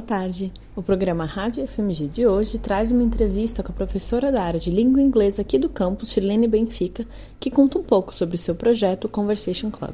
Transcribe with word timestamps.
Boa 0.00 0.18
tarde. 0.18 0.50
O 0.74 0.82
programa 0.82 1.26
Rádio 1.26 1.68
FMG 1.68 2.08
de 2.08 2.26
hoje 2.26 2.56
traz 2.58 2.90
uma 2.90 3.02
entrevista 3.02 3.62
com 3.62 3.70
a 3.70 3.74
professora 3.74 4.32
da 4.32 4.42
área 4.42 4.58
de 4.58 4.70
língua 4.70 4.98
inglesa 4.98 5.42
aqui 5.42 5.58
do 5.58 5.68
campus, 5.68 6.10
Chilene 6.10 6.48
Benfica, 6.48 7.04
que 7.38 7.50
conta 7.50 7.78
um 7.78 7.82
pouco 7.82 8.14
sobre 8.14 8.38
seu 8.38 8.54
projeto 8.54 9.10
Conversation 9.10 9.70
Club, 9.70 9.92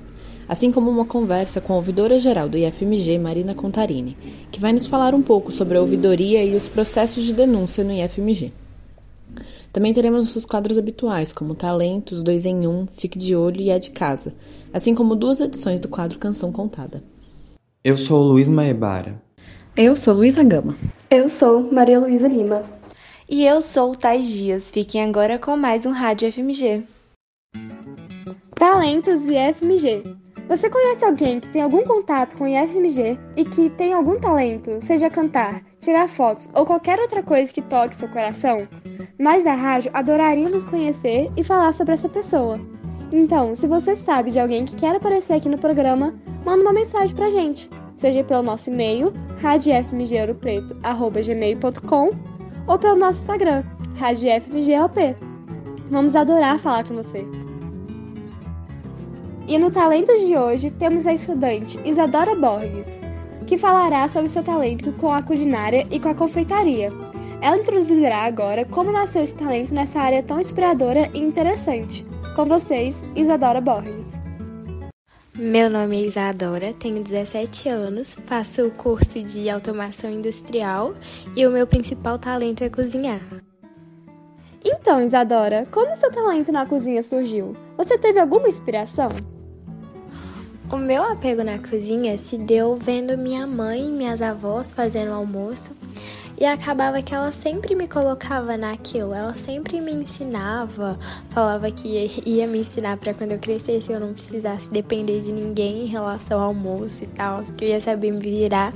assim 0.48 0.70
como 0.70 0.88
uma 0.88 1.04
conversa 1.04 1.60
com 1.60 1.72
a 1.72 1.76
ouvidora 1.76 2.20
geral 2.20 2.48
do 2.48 2.56
IFMG, 2.56 3.18
Marina 3.18 3.52
Contarini, 3.52 4.16
que 4.52 4.60
vai 4.60 4.72
nos 4.72 4.86
falar 4.86 5.12
um 5.12 5.22
pouco 5.22 5.50
sobre 5.50 5.76
a 5.76 5.80
ouvidoria 5.80 6.44
e 6.44 6.54
os 6.54 6.68
processos 6.68 7.24
de 7.24 7.32
denúncia 7.32 7.82
no 7.82 7.90
IFMG. 7.90 8.52
Também 9.72 9.92
teremos 9.92 10.24
nossos 10.24 10.46
quadros 10.46 10.78
habituais, 10.78 11.32
como 11.32 11.56
Talentos, 11.56 12.22
Dois 12.22 12.46
em 12.46 12.64
Um, 12.68 12.86
Fique 12.86 13.18
de 13.18 13.34
Olho 13.34 13.60
e 13.60 13.70
É 13.70 13.78
de 13.80 13.90
Casa, 13.90 14.32
assim 14.72 14.94
como 14.94 15.16
duas 15.16 15.40
edições 15.40 15.80
do 15.80 15.88
quadro 15.88 16.16
Canção 16.16 16.52
Contada. 16.52 17.02
Eu 17.82 17.96
sou 17.96 18.22
Luiz 18.22 18.48
Maebara. 18.48 19.25
Eu 19.78 19.94
sou 19.94 20.14
Luísa 20.14 20.42
Gama. 20.42 20.74
Eu 21.10 21.28
sou 21.28 21.70
Maria 21.70 22.00
Luísa 22.00 22.26
Lima. 22.26 22.64
E 23.28 23.44
eu 23.44 23.60
sou 23.60 23.94
Thais 23.94 24.26
Dias. 24.26 24.70
Fiquem 24.70 25.04
agora 25.04 25.38
com 25.38 25.54
mais 25.54 25.84
um 25.84 25.90
Rádio 25.90 26.32
FMG. 26.32 26.82
Talentos 28.54 29.20
e 29.28 29.34
FMG. 29.52 30.02
Você 30.48 30.70
conhece 30.70 31.04
alguém 31.04 31.40
que 31.40 31.48
tem 31.48 31.60
algum 31.60 31.84
contato 31.84 32.38
com 32.38 32.44
o 32.44 32.48
IFMG 32.48 33.18
e 33.36 33.44
que 33.44 33.68
tem 33.68 33.92
algum 33.92 34.18
talento, 34.18 34.80
seja 34.80 35.10
cantar, 35.10 35.62
tirar 35.78 36.08
fotos 36.08 36.48
ou 36.54 36.64
qualquer 36.64 36.98
outra 36.98 37.22
coisa 37.22 37.52
que 37.52 37.60
toque 37.60 37.96
seu 37.96 38.08
coração? 38.08 38.66
Nós 39.18 39.44
da 39.44 39.52
rádio 39.52 39.90
adoraríamos 39.92 40.64
conhecer 40.64 41.30
e 41.36 41.44
falar 41.44 41.74
sobre 41.74 41.92
essa 41.92 42.08
pessoa. 42.08 42.58
Então, 43.12 43.54
se 43.54 43.66
você 43.66 43.94
sabe 43.94 44.30
de 44.30 44.40
alguém 44.40 44.64
que 44.64 44.74
quer 44.74 44.96
aparecer 44.96 45.34
aqui 45.34 45.50
no 45.50 45.58
programa, 45.58 46.14
manda 46.46 46.62
uma 46.62 46.72
mensagem 46.72 47.14
pra 47.14 47.28
gente 47.28 47.68
seja 47.96 48.22
pelo 48.22 48.42
nosso 48.42 48.68
e-mail, 48.70 49.14
radiofmgeuropreto.gmail.com 49.40 52.10
ou 52.66 52.78
pelo 52.78 52.96
nosso 52.96 53.20
Instagram, 53.20 53.62
radiofmglp. 53.96 55.16
Vamos 55.90 56.14
adorar 56.16 56.58
falar 56.58 56.86
com 56.86 56.94
você. 56.94 57.26
E 59.48 59.58
no 59.58 59.70
Talentos 59.70 60.26
de 60.26 60.36
hoje 60.36 60.70
temos 60.72 61.06
a 61.06 61.14
estudante 61.14 61.78
Isadora 61.84 62.34
Borges, 62.34 63.00
que 63.46 63.56
falará 63.56 64.08
sobre 64.08 64.28
seu 64.28 64.42
talento 64.42 64.92
com 64.94 65.12
a 65.12 65.22
culinária 65.22 65.86
e 65.90 66.00
com 66.00 66.08
a 66.08 66.14
confeitaria. 66.14 66.90
Ela 67.40 67.58
introduzirá 67.58 68.24
agora 68.24 68.64
como 68.64 68.90
nasceu 68.90 69.22
esse 69.22 69.36
talento 69.36 69.72
nessa 69.72 70.00
área 70.00 70.22
tão 70.22 70.40
inspiradora 70.40 71.08
e 71.14 71.20
interessante. 71.20 72.04
Com 72.34 72.44
vocês, 72.44 73.04
Isadora 73.14 73.60
Borges. 73.60 74.25
Meu 75.38 75.68
nome 75.68 75.98
é 75.98 76.06
Isadora, 76.06 76.72
tenho 76.72 77.02
17 77.02 77.68
anos, 77.68 78.16
faço 78.24 78.66
o 78.66 78.70
curso 78.70 79.22
de 79.22 79.50
automação 79.50 80.10
industrial 80.10 80.94
e 81.36 81.46
o 81.46 81.50
meu 81.50 81.66
principal 81.66 82.18
talento 82.18 82.64
é 82.64 82.70
cozinhar. 82.70 83.20
Então, 84.64 84.98
Isadora, 85.02 85.68
como 85.70 85.94
seu 85.94 86.10
talento 86.10 86.50
na 86.50 86.64
cozinha 86.64 87.02
surgiu? 87.02 87.54
Você 87.76 87.98
teve 87.98 88.18
alguma 88.18 88.48
inspiração? 88.48 89.10
O 90.72 90.78
meu 90.78 91.02
apego 91.02 91.44
na 91.44 91.58
cozinha 91.58 92.16
se 92.16 92.38
deu 92.38 92.74
vendo 92.76 93.18
minha 93.18 93.46
mãe 93.46 93.86
e 93.86 93.92
minhas 93.92 94.22
avós 94.22 94.72
fazendo 94.72 95.12
almoço 95.12 95.76
e 96.38 96.44
acabava 96.44 97.00
que 97.00 97.14
ela 97.14 97.32
sempre 97.32 97.74
me 97.74 97.88
colocava 97.88 98.56
naquilo, 98.56 99.14
ela 99.14 99.32
sempre 99.32 99.80
me 99.80 99.92
ensinava, 99.92 100.98
falava 101.30 101.70
que 101.70 102.10
ia 102.26 102.46
me 102.46 102.58
ensinar 102.58 102.98
para 102.98 103.14
quando 103.14 103.32
eu 103.32 103.38
crescesse 103.38 103.90
eu 103.90 103.98
não 103.98 104.12
precisasse 104.12 104.70
depender 104.70 105.20
de 105.22 105.32
ninguém 105.32 105.84
em 105.84 105.86
relação 105.86 106.40
ao 106.40 106.48
almoço 106.48 107.04
e 107.04 107.06
tal, 107.06 107.42
que 107.56 107.64
eu 107.64 107.68
ia 107.70 107.80
saber 107.80 108.12
me 108.12 108.20
virar. 108.20 108.72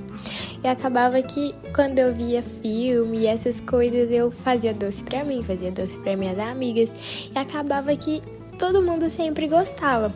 E 0.63 0.69
acabava 0.69 1.23
que 1.23 1.55
quando 1.75 1.99
eu 1.99 2.15
via 2.15 2.43
filme 2.43 3.21
e 3.21 3.27
essas 3.27 3.61
coisas 3.61 4.11
eu 4.11 4.31
fazia 4.31 4.75
doce 4.75 5.03
para 5.03 5.25
mim, 5.25 5.43
fazia 5.43 5.71
doce 5.73 5.99
para 5.99 6.17
minhas 6.17 6.39
amigas 6.39 6.91
e 7.35 7.39
acabava 7.39 7.95
que 7.97 8.23
todo 8.59 8.83
mundo 8.83 9.09
sempre 9.09 9.49
gostava. 9.49 10.13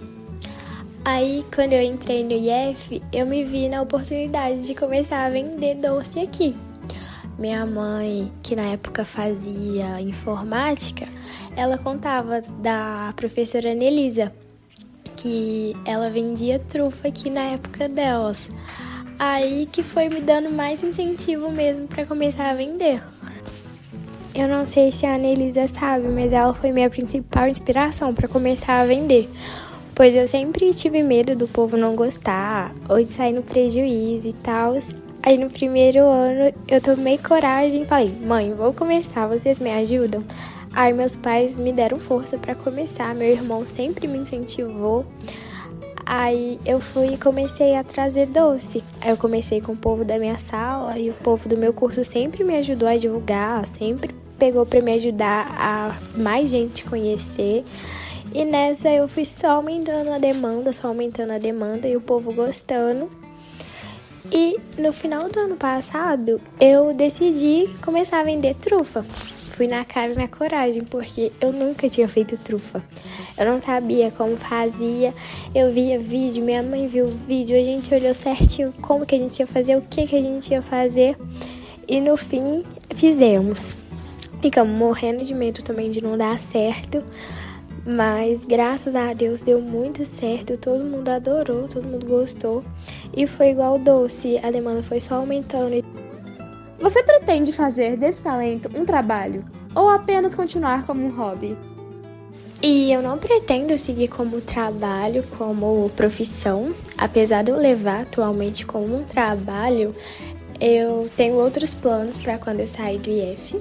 Aí, 1.06 1.44
quando 1.54 1.74
eu 1.74 1.82
entrei 1.82 2.24
no 2.24 2.32
IF, 2.32 3.02
eu 3.12 3.26
me 3.26 3.44
vi 3.44 3.68
na 3.68 3.82
oportunidade 3.82 4.66
de 4.66 4.74
começar 4.74 5.26
a 5.26 5.30
vender 5.30 5.74
doce 5.74 6.18
aqui. 6.20 6.56
Minha 7.38 7.66
mãe, 7.66 8.30
que 8.42 8.54
na 8.54 8.62
época 8.62 9.04
fazia 9.04 10.00
informática, 10.00 11.04
ela 11.56 11.76
contava 11.76 12.40
da 12.60 13.12
professora 13.16 13.74
Nelisa, 13.74 14.32
que 15.16 15.74
ela 15.84 16.08
vendia 16.10 16.58
trufa 16.58 17.08
aqui 17.08 17.28
na 17.30 17.42
época 17.42 17.88
delas. 17.88 18.48
Aí 19.18 19.66
que 19.70 19.82
foi 19.82 20.08
me 20.08 20.20
dando 20.20 20.50
mais 20.50 20.82
incentivo 20.82 21.50
mesmo 21.50 21.88
para 21.88 22.06
começar 22.06 22.50
a 22.50 22.54
vender. 22.54 23.02
Eu 24.34 24.48
não 24.48 24.66
sei 24.66 24.90
se 24.90 25.06
a 25.06 25.14
Anelisa 25.14 25.68
sabe, 25.68 26.08
mas 26.08 26.32
ela 26.32 26.52
foi 26.52 26.72
minha 26.72 26.90
principal 26.90 27.48
inspiração 27.48 28.12
para 28.12 28.26
começar 28.26 28.80
a 28.80 28.84
vender. 28.84 29.28
Pois 29.94 30.12
eu 30.12 30.26
sempre 30.26 30.74
tive 30.74 31.04
medo 31.04 31.36
do 31.36 31.46
povo 31.46 31.76
não 31.76 31.94
gostar 31.94 32.74
ou 32.88 32.96
de 32.96 33.06
sair 33.06 33.32
no 33.32 33.42
prejuízo 33.42 34.28
e 34.28 34.32
tal. 34.32 34.74
Aí 35.26 35.38
no 35.38 35.48
primeiro 35.48 36.00
ano 36.04 36.52
eu 36.68 36.82
tomei 36.82 37.16
coragem 37.16 37.80
e 37.80 37.84
falei: 37.86 38.14
"Mãe, 38.26 38.52
vou 38.52 38.74
começar, 38.74 39.26
vocês 39.26 39.58
me 39.58 39.72
ajudam?". 39.72 40.22
Aí 40.70 40.92
meus 40.92 41.16
pais 41.16 41.56
me 41.56 41.72
deram 41.72 41.98
força 41.98 42.36
para 42.36 42.54
começar, 42.54 43.14
meu 43.14 43.28
irmão 43.28 43.64
sempre 43.64 44.06
me 44.06 44.18
incentivou. 44.18 45.06
Aí 46.04 46.60
eu 46.66 46.78
fui 46.78 47.14
e 47.14 47.16
comecei 47.16 47.74
a 47.74 47.82
trazer 47.82 48.26
doce. 48.26 48.84
Aí 49.00 49.08
eu 49.08 49.16
comecei 49.16 49.62
com 49.62 49.72
o 49.72 49.76
povo 49.76 50.04
da 50.04 50.18
minha 50.18 50.36
sala 50.36 50.98
e 50.98 51.08
o 51.08 51.14
povo 51.14 51.48
do 51.48 51.56
meu 51.56 51.72
curso 51.72 52.04
sempre 52.04 52.44
me 52.44 52.56
ajudou 52.58 52.86
a 52.86 52.98
divulgar, 52.98 53.66
sempre 53.66 54.14
pegou 54.38 54.66
para 54.66 54.82
me 54.82 54.92
ajudar 54.92 55.46
a 55.58 55.96
mais 56.20 56.50
gente 56.50 56.84
conhecer. 56.84 57.64
E 58.34 58.44
nessa 58.44 58.90
eu 58.90 59.08
fui 59.08 59.24
só 59.24 59.52
aumentando 59.52 60.12
a 60.12 60.18
demanda, 60.18 60.70
só 60.70 60.88
aumentando 60.88 61.32
a 61.32 61.38
demanda 61.38 61.88
e 61.88 61.96
o 61.96 62.00
povo 62.00 62.30
gostando. 62.30 63.23
E 64.32 64.58
no 64.78 64.92
final 64.92 65.28
do 65.28 65.38
ano 65.38 65.56
passado, 65.56 66.40
eu 66.60 66.94
decidi 66.94 67.68
começar 67.82 68.20
a 68.20 68.24
vender 68.24 68.54
trufa. 68.54 69.02
Fui 69.02 69.68
na 69.68 69.84
cara 69.84 70.12
e 70.12 70.16
na 70.16 70.26
coragem, 70.26 70.82
porque 70.82 71.30
eu 71.40 71.52
nunca 71.52 71.88
tinha 71.88 72.08
feito 72.08 72.36
trufa. 72.36 72.82
Eu 73.38 73.46
não 73.46 73.60
sabia 73.60 74.10
como 74.10 74.36
fazia. 74.36 75.14
Eu 75.54 75.70
via 75.70 75.98
vídeo, 75.98 76.44
minha 76.44 76.62
mãe 76.62 76.88
viu 76.88 77.06
o 77.06 77.08
vídeo, 77.08 77.56
a 77.56 77.62
gente 77.62 77.94
olhou 77.94 78.12
certinho 78.14 78.72
como 78.80 79.06
que 79.06 79.14
a 79.14 79.18
gente 79.18 79.38
ia 79.38 79.46
fazer, 79.46 79.76
o 79.76 79.82
que 79.82 80.06
que 80.06 80.16
a 80.16 80.22
gente 80.22 80.50
ia 80.50 80.62
fazer. 80.62 81.16
E 81.86 82.00
no 82.00 82.16
fim, 82.16 82.64
fizemos. 82.94 83.76
Ficamos 84.42 84.76
morrendo 84.76 85.24
de 85.24 85.34
medo 85.34 85.62
também 85.62 85.90
de 85.90 86.00
não 86.00 86.18
dar 86.18 86.40
certo. 86.40 87.04
Mas 87.86 88.44
graças 88.46 88.94
a 88.94 89.12
Deus 89.12 89.42
deu 89.42 89.60
muito 89.60 90.06
certo, 90.06 90.56
todo 90.56 90.82
mundo 90.82 91.08
adorou, 91.10 91.68
todo 91.68 91.86
mundo 91.86 92.06
gostou. 92.06 92.64
E 93.14 93.26
foi 93.26 93.50
igual 93.50 93.78
doce, 93.78 94.38
a 94.42 94.50
demanda 94.50 94.82
foi 94.82 95.00
só 95.00 95.16
aumentando. 95.16 95.84
Você 96.80 97.02
pretende 97.02 97.52
fazer 97.52 97.96
desse 97.96 98.22
talento 98.22 98.70
um 98.74 98.84
trabalho 98.84 99.44
ou 99.74 99.88
apenas 99.88 100.34
continuar 100.34 100.86
como 100.86 101.04
um 101.04 101.10
hobby? 101.10 101.56
E 102.62 102.90
eu 102.90 103.02
não 103.02 103.18
pretendo 103.18 103.76
seguir 103.76 104.08
como 104.08 104.40
trabalho, 104.40 105.22
como 105.36 105.90
profissão, 105.94 106.74
apesar 106.96 107.44
de 107.44 107.50
eu 107.50 107.58
levar 107.58 108.02
atualmente 108.02 108.64
como 108.64 109.00
um 109.00 109.04
trabalho, 109.04 109.94
eu 110.58 111.10
tenho 111.14 111.34
outros 111.34 111.74
planos 111.74 112.16
para 112.16 112.38
quando 112.38 112.60
eu 112.60 112.66
sair 112.66 112.98
do 112.98 113.10
IF. 113.10 113.60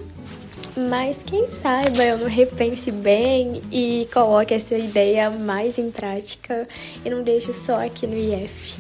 Mas 0.76 1.22
quem 1.22 1.48
saiba 1.50 2.04
eu 2.04 2.18
não 2.18 2.28
repense 2.28 2.92
bem 2.92 3.62
e 3.72 4.08
coloque 4.12 4.56
essa 4.56 4.76
ideia 4.76 5.30
mais 5.30 5.78
em 5.78 5.92
prática 5.92 6.68
e 7.06 7.10
não 7.12 7.22
deixe 7.22 7.54
só 7.54 7.86
aqui 7.86 8.08
no 8.08 8.16
IF. 8.16 8.80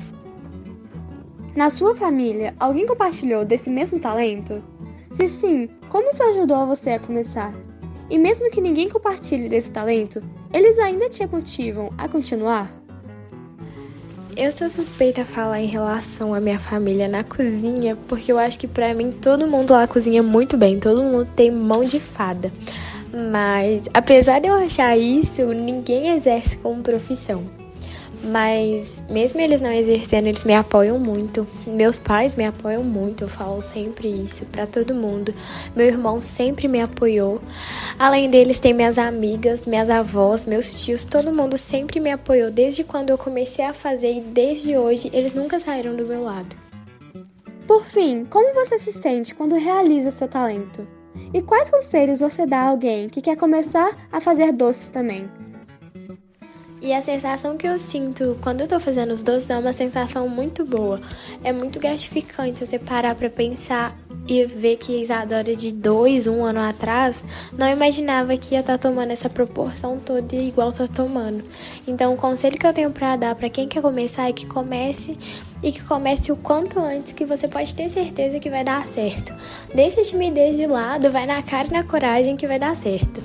Na 1.55 1.69
sua 1.69 1.95
família, 1.95 2.55
alguém 2.59 2.87
compartilhou 2.87 3.45
desse 3.45 3.69
mesmo 3.69 3.99
talento? 3.99 4.63
Se 5.11 5.27
sim, 5.27 5.69
como 5.89 6.09
isso 6.09 6.23
ajudou 6.23 6.65
você 6.65 6.91
a 6.91 6.99
começar? 6.99 7.53
E 8.09 8.17
mesmo 8.17 8.49
que 8.49 8.59
ninguém 8.59 8.89
compartilhe 8.89 9.47
desse 9.47 9.71
talento, 9.71 10.19
eles 10.51 10.79
ainda 10.79 11.09
te 11.09 11.23
motivam 11.27 11.93
a 11.95 12.07
continuar? 12.09 12.82
Eu 14.35 14.51
sou 14.51 14.67
suspeita 14.67 15.21
a 15.21 15.25
falar 15.25 15.61
em 15.61 15.67
relação 15.67 16.33
à 16.33 16.39
minha 16.39 16.57
família 16.57 17.07
na 17.07 17.23
cozinha, 17.23 17.95
porque 18.07 18.31
eu 18.31 18.39
acho 18.39 18.57
que 18.57 18.67
pra 18.67 18.91
mim 18.93 19.11
todo 19.11 19.45
mundo 19.45 19.73
lá 19.73 19.85
cozinha 19.85 20.23
muito 20.23 20.57
bem, 20.57 20.79
todo 20.79 21.03
mundo 21.03 21.29
tem 21.29 21.51
mão 21.51 21.83
de 21.83 21.99
fada. 21.99 22.51
Mas 23.31 23.83
apesar 23.93 24.39
de 24.39 24.47
eu 24.47 24.55
achar 24.55 24.97
isso, 24.97 25.43
ninguém 25.53 26.09
exerce 26.09 26.57
como 26.57 26.81
profissão. 26.81 27.43
Mas 28.23 29.03
mesmo 29.09 29.41
eles 29.41 29.59
não 29.59 29.71
exercendo, 29.71 30.27
eles 30.27 30.45
me 30.45 30.55
apoiam 30.55 30.97
muito. 30.97 31.45
Meus 31.67 31.99
pais 31.99 32.37
me 32.37 32.45
apoiam 32.45 32.81
muito, 32.81 33.25
eu 33.25 33.27
falo 33.27 33.61
sempre 33.61 34.07
isso 34.07 34.45
para 34.45 34.65
todo 34.65 34.95
mundo. 34.95 35.33
Meu 35.75 35.85
irmão 35.85 36.21
sempre 36.21 36.69
me 36.69 36.79
apoiou. 36.79 37.41
Além 37.99 38.29
deles, 38.29 38.59
tem 38.59 38.73
minhas 38.73 38.97
amigas, 38.97 39.67
minhas 39.67 39.89
avós, 39.89 40.45
meus 40.45 40.73
tios, 40.73 41.03
todo 41.03 41.33
mundo 41.33 41.57
sempre 41.57 41.99
me 41.99 42.11
apoiou 42.11 42.49
desde 42.49 42.83
quando 42.83 43.09
eu 43.09 43.17
comecei 43.17 43.65
a 43.65 43.73
fazer 43.73 44.13
e 44.13 44.21
desde 44.21 44.77
hoje 44.77 45.09
eles 45.11 45.33
nunca 45.33 45.59
saíram 45.59 45.93
do 45.93 46.05
meu 46.05 46.23
lado. 46.23 46.55
Por 47.67 47.85
fim, 47.85 48.25
como 48.25 48.53
você 48.53 48.79
se 48.79 48.93
sente 48.93 49.35
quando 49.35 49.55
realiza 49.55 50.11
seu 50.11 50.29
talento? 50.29 50.87
E 51.33 51.41
quais 51.41 51.69
conselhos 51.69 52.21
você 52.21 52.45
dá 52.45 52.59
a 52.59 52.69
alguém 52.69 53.09
que 53.09 53.21
quer 53.21 53.35
começar 53.35 54.07
a 54.11 54.21
fazer 54.21 54.51
doces 54.53 54.89
também? 54.89 55.29
E 56.83 56.91
a 56.91 57.01
sensação 57.01 57.55
que 57.55 57.65
eu 57.65 57.79
sinto 57.79 58.37
quando 58.41 58.59
eu 58.59 58.67
tô 58.67 58.77
fazendo 58.77 59.13
os 59.13 59.23
doces 59.23 59.49
é 59.49 59.57
uma 59.57 59.71
sensação 59.71 60.27
muito 60.27 60.65
boa. 60.65 60.99
É 61.41 61.53
muito 61.53 61.79
gratificante 61.79 62.59
você 62.59 62.77
parar 62.77 63.15
para 63.15 63.29
pensar 63.29 63.97
e 64.27 64.45
ver 64.45 64.75
que 64.75 65.01
Isadora 65.01 65.55
de 65.55 65.71
dois, 65.71 66.27
um 66.27 66.43
ano 66.43 66.59
atrás, 66.59 67.23
não 67.57 67.69
imaginava 67.69 68.35
que 68.35 68.55
ia 68.55 68.59
estar 68.59 68.77
tá 68.77 68.89
tomando 68.89 69.11
essa 69.11 69.29
proporção 69.29 69.97
toda 69.97 70.35
igual 70.35 70.73
tá 70.73 70.85
tomando. 70.85 71.45
Então, 71.87 72.13
o 72.13 72.17
conselho 72.17 72.57
que 72.57 72.67
eu 72.67 72.73
tenho 72.73 72.91
para 72.91 73.15
dar 73.15 73.35
para 73.35 73.49
quem 73.49 73.65
quer 73.65 73.81
começar 73.81 74.27
é 74.27 74.33
que 74.33 74.45
comece 74.45 75.17
e 75.63 75.71
que 75.71 75.81
comece 75.83 76.33
o 76.33 76.35
quanto 76.35 76.81
antes, 76.81 77.13
que 77.13 77.23
você 77.23 77.47
pode 77.47 77.73
ter 77.73 77.87
certeza 77.87 78.41
que 78.41 78.49
vai 78.49 78.65
dar 78.65 78.85
certo. 78.85 79.33
Deixa 79.73 80.01
a 80.01 80.03
timidez 80.03 80.57
de 80.57 80.67
lado, 80.67 81.09
vai 81.09 81.25
na 81.25 81.41
cara 81.41 81.69
e 81.69 81.71
na 81.71 81.83
coragem 81.85 82.35
que 82.35 82.45
vai 82.45 82.59
dar 82.59 82.75
certo. 82.75 83.23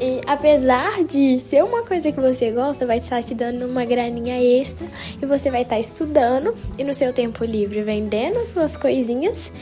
E 0.00 0.20
apesar 0.26 1.02
de 1.02 1.40
ser 1.40 1.64
uma 1.64 1.82
coisa 1.82 2.12
que 2.12 2.20
você 2.20 2.52
gosta, 2.52 2.86
vai 2.86 2.98
estar 2.98 3.22
te 3.22 3.34
dando 3.34 3.66
uma 3.66 3.84
graninha 3.84 4.40
extra 4.40 4.86
e 5.20 5.26
você 5.26 5.50
vai 5.50 5.62
estar 5.62 5.78
estudando 5.78 6.54
e 6.78 6.84
no 6.84 6.94
seu 6.94 7.12
tempo 7.12 7.44
livre 7.44 7.82
vendendo 7.82 8.44
suas 8.46 8.76
coisinhas 8.76 9.52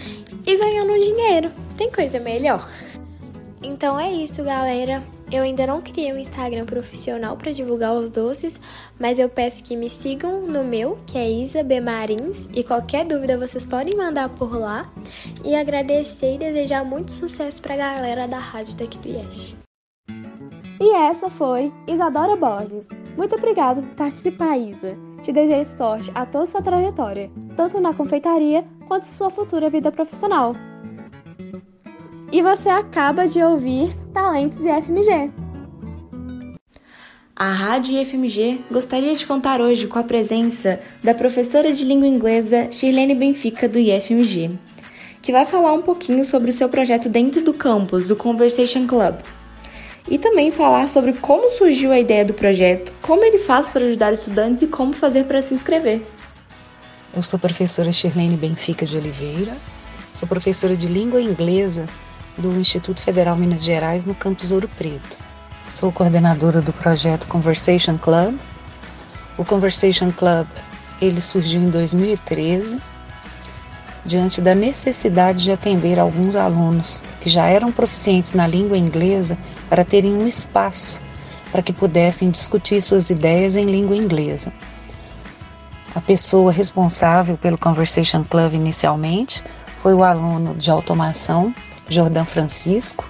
e 0.46 0.56
ganhando 0.56 0.92
dinheiro. 0.92 1.50
Tem 1.76 1.90
coisa 1.90 2.20
melhor? 2.20 2.68
Então 3.62 3.98
é 3.98 4.12
isso, 4.12 4.44
galera. 4.44 5.02
Eu 5.32 5.42
ainda 5.42 5.66
não 5.66 5.80
criei 5.80 6.12
um 6.12 6.18
Instagram 6.18 6.66
profissional 6.66 7.36
para 7.36 7.50
divulgar 7.50 7.94
os 7.94 8.08
doces, 8.08 8.60
mas 8.96 9.18
eu 9.18 9.28
peço 9.28 9.64
que 9.64 9.74
me 9.74 9.88
sigam 9.88 10.42
no 10.42 10.62
meu, 10.62 10.98
que 11.04 11.18
é 11.18 11.28
Isa 11.28 11.64
B 11.64 11.80
Marins, 11.80 12.48
e 12.54 12.62
qualquer 12.62 13.04
dúvida 13.04 13.36
vocês 13.36 13.66
podem 13.66 13.96
mandar 13.96 14.28
por 14.28 14.56
lá. 14.56 14.88
E 15.42 15.56
agradecer 15.56 16.34
e 16.34 16.38
desejar 16.38 16.84
muito 16.84 17.10
sucesso 17.10 17.60
para 17.60 17.74
a 17.74 17.78
galera 17.78 18.28
da 18.28 18.38
rádio 18.38 18.76
daqui 18.76 18.98
do 18.98 19.08
IEF. 19.08 19.65
E 20.78 20.94
essa 20.94 21.30
foi 21.30 21.72
Isadora 21.86 22.36
Borges. 22.36 22.88
Muito 23.16 23.34
obrigado 23.34 23.82
por 23.82 23.94
participar, 23.94 24.58
Isa. 24.58 24.96
Te 25.22 25.32
desejo 25.32 25.76
sorte 25.76 26.12
a 26.14 26.26
toda 26.26 26.46
sua 26.46 26.60
trajetória, 26.60 27.30
tanto 27.56 27.80
na 27.80 27.94
confeitaria 27.94 28.64
quanto 28.86 29.04
em 29.04 29.10
sua 29.10 29.30
futura 29.30 29.70
vida 29.70 29.90
profissional. 29.90 30.54
E 32.30 32.42
você 32.42 32.68
acaba 32.68 33.26
de 33.26 33.42
ouvir 33.42 33.96
Talentos 34.12 34.60
e 34.60 34.68
FMG. 34.68 35.32
A 37.34 37.50
Rádio 37.50 37.98
IFMG 37.98 38.64
gostaria 38.70 39.14
de 39.14 39.26
contar 39.26 39.60
hoje 39.60 39.86
com 39.86 39.98
a 39.98 40.02
presença 40.02 40.80
da 41.02 41.14
professora 41.14 41.72
de 41.72 41.84
língua 41.84 42.06
inglesa 42.06 42.70
Shirlene 42.70 43.14
Benfica 43.14 43.68
do 43.68 43.78
IFMG, 43.78 44.58
que 45.22 45.32
vai 45.32 45.46
falar 45.46 45.72
um 45.72 45.82
pouquinho 45.82 46.24
sobre 46.24 46.50
o 46.50 46.52
seu 46.52 46.68
projeto 46.68 47.08
dentro 47.08 47.42
do 47.42 47.54
campus 47.54 48.08
do 48.08 48.16
Conversation 48.16 48.86
Club. 48.86 49.16
E 50.08 50.18
também 50.18 50.50
falar 50.50 50.88
sobre 50.88 51.12
como 51.14 51.50
surgiu 51.50 51.90
a 51.90 51.98
ideia 51.98 52.24
do 52.24 52.32
projeto, 52.32 52.92
como 53.02 53.24
ele 53.24 53.38
faz 53.38 53.66
para 53.66 53.84
ajudar 53.84 54.12
estudantes 54.12 54.62
e 54.62 54.66
como 54.66 54.92
fazer 54.92 55.24
para 55.24 55.40
se 55.40 55.52
inscrever. 55.52 56.06
Eu 57.14 57.22
sou 57.22 57.38
professora 57.38 57.90
Shirlene 57.90 58.36
Benfica 58.36 58.86
de 58.86 58.96
Oliveira, 58.96 59.56
sou 60.14 60.28
professora 60.28 60.76
de 60.76 60.86
língua 60.86 61.20
inglesa 61.20 61.86
do 62.38 62.52
Instituto 62.60 63.00
Federal 63.00 63.36
Minas 63.36 63.64
Gerais 63.64 64.04
no 64.04 64.14
campus 64.14 64.52
Ouro 64.52 64.68
Preto. 64.76 65.18
Sou 65.68 65.90
coordenadora 65.90 66.60
do 66.60 66.72
projeto 66.72 67.26
Conversation 67.26 67.98
Club. 67.98 68.38
O 69.36 69.44
Conversation 69.44 70.12
Club 70.12 70.46
ele 71.00 71.20
surgiu 71.20 71.60
em 71.60 71.70
2013 71.70 72.80
diante 74.06 74.40
da 74.40 74.54
necessidade 74.54 75.44
de 75.44 75.52
atender 75.52 75.98
alguns 75.98 76.36
alunos 76.36 77.02
que 77.20 77.28
já 77.28 77.46
eram 77.46 77.72
proficientes 77.72 78.32
na 78.32 78.46
língua 78.46 78.78
inglesa 78.78 79.36
para 79.68 79.84
terem 79.84 80.14
um 80.14 80.26
espaço 80.26 81.00
para 81.50 81.62
que 81.62 81.72
pudessem 81.72 82.30
discutir 82.30 82.80
suas 82.80 83.08
ideias 83.10 83.56
em 83.56 83.64
língua 83.64 83.96
inglesa. 83.96 84.52
A 85.94 86.00
pessoa 86.00 86.52
responsável 86.52 87.38
pelo 87.38 87.56
Conversation 87.56 88.22
Club 88.22 88.54
inicialmente 88.54 89.42
foi 89.78 89.94
o 89.94 90.02
aluno 90.04 90.54
de 90.54 90.70
automação, 90.70 91.54
Jordan 91.88 92.24
Francisco, 92.24 93.08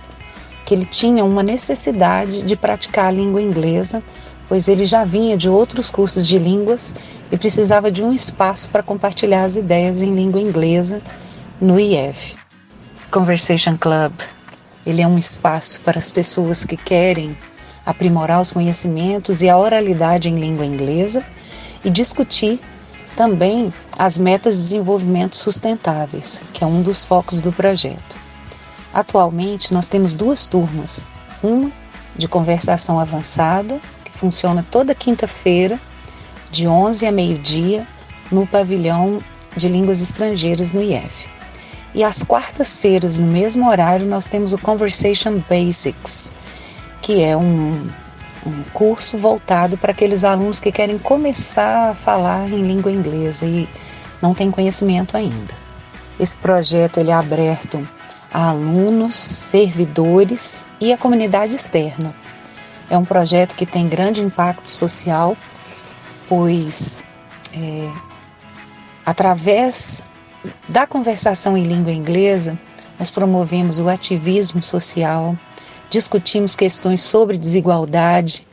que 0.65 0.75
ele 0.75 0.85
tinha 0.85 1.25
uma 1.25 1.43
necessidade 1.43 2.43
de 2.43 2.57
praticar 2.57 3.07
a 3.07 3.11
língua 3.11 3.43
inglesa, 3.43 4.03
pois 4.49 4.69
ele 4.69 4.87
já 4.87 5.05
vinha 5.05 5.37
de 5.37 5.49
outros 5.49 5.91
cursos 5.91 6.27
de 6.27 6.39
línguas 6.39 6.95
e 7.31 7.37
precisava 7.37 7.91
de 7.91 8.03
um 8.03 8.13
espaço 8.13 8.69
para 8.71 8.83
compartilhar 8.83 9.45
as 9.45 9.57
ideias 9.57 10.03
em 10.03 10.15
língua 10.15 10.41
inglesa 10.41 11.03
no 11.61 11.79
IF. 11.79 12.37
Conversation 13.11 13.77
Club, 13.77 14.13
ele 14.85 15.03
é 15.03 15.07
um 15.07 15.19
espaço 15.19 15.81
para 15.81 15.99
as 15.99 16.11
pessoas 16.11 16.65
que 16.65 16.77
querem 16.77 17.37
aprimorar 17.85 18.41
os 18.41 18.53
conhecimentos 18.53 19.43
e 19.43 19.49
a 19.49 19.57
oralidade 19.57 20.29
em 20.29 20.35
língua 20.35 20.67
inglesa 20.67 21.25
e 21.85 21.91
discutir 21.91 22.61
também 23.17 23.73
as 23.99 24.19
metas 24.19 24.57
de 24.57 24.63
desenvolvimento 24.63 25.37
sustentáveis, 25.37 26.43
que 26.53 26.63
é 26.63 26.67
um 26.67 26.83
dos 26.83 27.07
focos 27.07 27.41
do 27.41 27.53
projeto. 27.53 28.17
Atualmente 28.93 29.73
nós 29.73 29.87
temos 29.87 30.15
duas 30.15 30.47
turmas, 30.47 31.05
uma 31.43 31.71
de 32.17 32.29
conversação 32.29 32.99
avançada, 32.99 33.81
que 34.05 34.13
funciona 34.13 34.67
toda 34.71 34.95
quinta-feira, 34.95 35.79
de 36.57 36.67
11 36.67 37.07
a 37.07 37.13
meio-dia, 37.13 37.87
no 38.31 38.47
pavilhão 38.47 39.23
de 39.57 39.69
línguas 39.69 40.01
estrangeiras 40.01 40.73
no 40.73 40.83
IF. 40.83 41.29
E 41.95 42.03
às 42.03 42.23
quartas-feiras, 42.23 43.19
no 43.19 43.27
mesmo 43.27 43.69
horário, 43.69 44.07
nós 44.07 44.27
temos 44.27 44.53
o 44.53 44.59
Conversation 44.59 45.41
Basics, 45.49 46.33
que 47.01 47.23
é 47.23 47.37
um 47.37 47.89
um 48.47 48.63
curso 48.73 49.19
voltado 49.19 49.77
para 49.77 49.91
aqueles 49.91 50.23
alunos 50.23 50.61
que 50.61 50.71
querem 50.71 50.99
começar 50.99 51.91
a 51.91 51.95
falar 51.95 52.49
em 52.49 52.63
língua 52.63 52.93
inglesa 52.93 53.45
e 53.45 53.69
não 54.23 54.33
têm 54.33 54.51
conhecimento 54.51 55.17
ainda. 55.17 55.55
Esse 56.19 56.37
projeto 56.37 56.99
ele 56.99 57.11
é 57.11 57.15
aberto 57.15 57.87
a 58.33 58.51
alunos, 58.51 59.17
servidores 59.17 60.67
e 60.81 60.93
a 60.93 60.97
comunidade 60.97 61.57
externa. 61.57 62.15
É 62.89 62.97
um 62.97 63.05
projeto 63.05 63.57
que 63.57 63.67
tem 63.67 63.89
grande 63.89 64.23
impacto 64.23 64.71
social, 64.71 65.37
pois 66.29 67.05
é, 67.55 67.91
através 69.05 70.05
da 70.69 70.87
conversação 70.87 71.57
em 71.57 71.63
língua 71.63 71.93
inglesa, 71.93 72.59
nós 72.99 73.11
promovemos 73.11 73.79
o 73.79 73.89
ativismo 73.89 74.63
social, 74.63 75.37
discutimos 75.91 76.57
questões 76.57 77.03
sobre 77.03 77.37
desigualdade, 77.37 78.47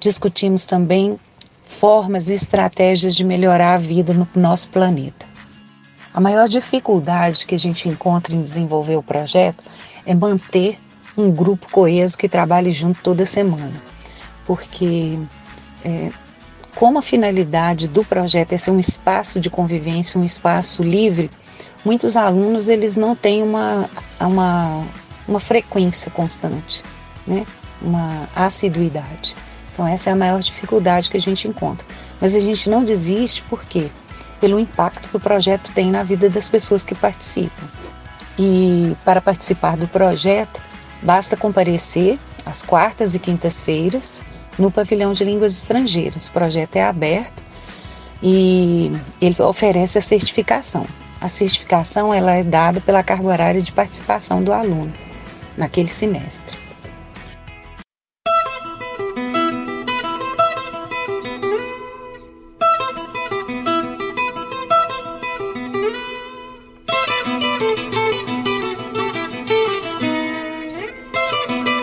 discutimos 0.00 0.66
também 0.66 1.18
formas 1.62 2.28
e 2.28 2.34
estratégias 2.34 3.14
de 3.14 3.24
melhorar 3.24 3.74
a 3.74 3.78
vida 3.78 4.12
no 4.12 4.28
nosso 4.34 4.68
planeta. 4.68 5.26
A 6.12 6.20
maior 6.20 6.48
dificuldade 6.48 7.46
que 7.46 7.54
a 7.54 7.58
gente 7.58 7.88
encontra 7.88 8.34
em 8.34 8.42
desenvolver 8.42 8.96
o 8.96 9.02
projeto 9.02 9.64
é 10.06 10.14
manter 10.14 10.78
um 11.16 11.30
grupo 11.30 11.68
coeso 11.70 12.16
que 12.18 12.28
trabalhe 12.28 12.70
junto 12.70 13.02
toda 13.02 13.26
semana, 13.26 13.82
porque 14.44 15.18
é, 15.84 16.10
como 16.74 16.98
a 16.98 17.02
finalidade 17.02 17.88
do 17.88 18.04
projeto 18.04 18.52
é 18.52 18.58
ser 18.58 18.70
um 18.70 18.80
espaço 18.80 19.40
de 19.40 19.50
convivência, 19.50 20.20
um 20.20 20.24
espaço 20.24 20.82
livre, 20.82 21.30
muitos 21.84 22.16
alunos 22.16 22.68
eles 22.68 22.96
não 22.96 23.14
têm 23.14 23.42
uma, 23.42 23.88
uma 24.20 24.84
uma 25.26 25.40
frequência 25.40 26.10
constante, 26.10 26.82
né? 27.26 27.46
uma 27.80 28.28
assiduidade. 28.34 29.36
Então, 29.72 29.86
essa 29.86 30.10
é 30.10 30.12
a 30.12 30.16
maior 30.16 30.40
dificuldade 30.40 31.10
que 31.10 31.16
a 31.16 31.20
gente 31.20 31.48
encontra. 31.48 31.84
Mas 32.20 32.34
a 32.34 32.40
gente 32.40 32.70
não 32.70 32.84
desiste 32.84 33.42
por 33.42 33.64
quê? 33.64 33.88
Pelo 34.40 34.58
impacto 34.58 35.08
que 35.08 35.16
o 35.16 35.20
projeto 35.20 35.70
tem 35.74 35.90
na 35.90 36.02
vida 36.02 36.30
das 36.30 36.48
pessoas 36.48 36.84
que 36.84 36.94
participam. 36.94 37.66
E 38.38 38.96
para 39.04 39.20
participar 39.20 39.76
do 39.76 39.88
projeto, 39.88 40.62
basta 41.02 41.36
comparecer 41.36 42.18
às 42.46 42.62
quartas 42.62 43.14
e 43.14 43.18
quintas-feiras 43.18 44.22
no 44.58 44.70
pavilhão 44.70 45.12
de 45.12 45.24
línguas 45.24 45.56
estrangeiras. 45.56 46.28
O 46.28 46.32
projeto 46.32 46.76
é 46.76 46.84
aberto 46.84 47.42
e 48.22 48.90
ele 49.20 49.40
oferece 49.42 49.98
a 49.98 50.02
certificação. 50.02 50.86
A 51.20 51.28
certificação 51.28 52.12
ela 52.12 52.32
é 52.32 52.42
dada 52.42 52.80
pela 52.80 53.02
carga 53.02 53.26
horária 53.26 53.62
de 53.62 53.72
participação 53.72 54.42
do 54.42 54.52
aluno 54.52 54.92
naquele 55.56 55.88
semestre. 55.88 56.58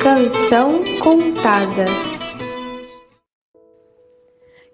Canção 0.02 0.84
Contada 1.00 1.86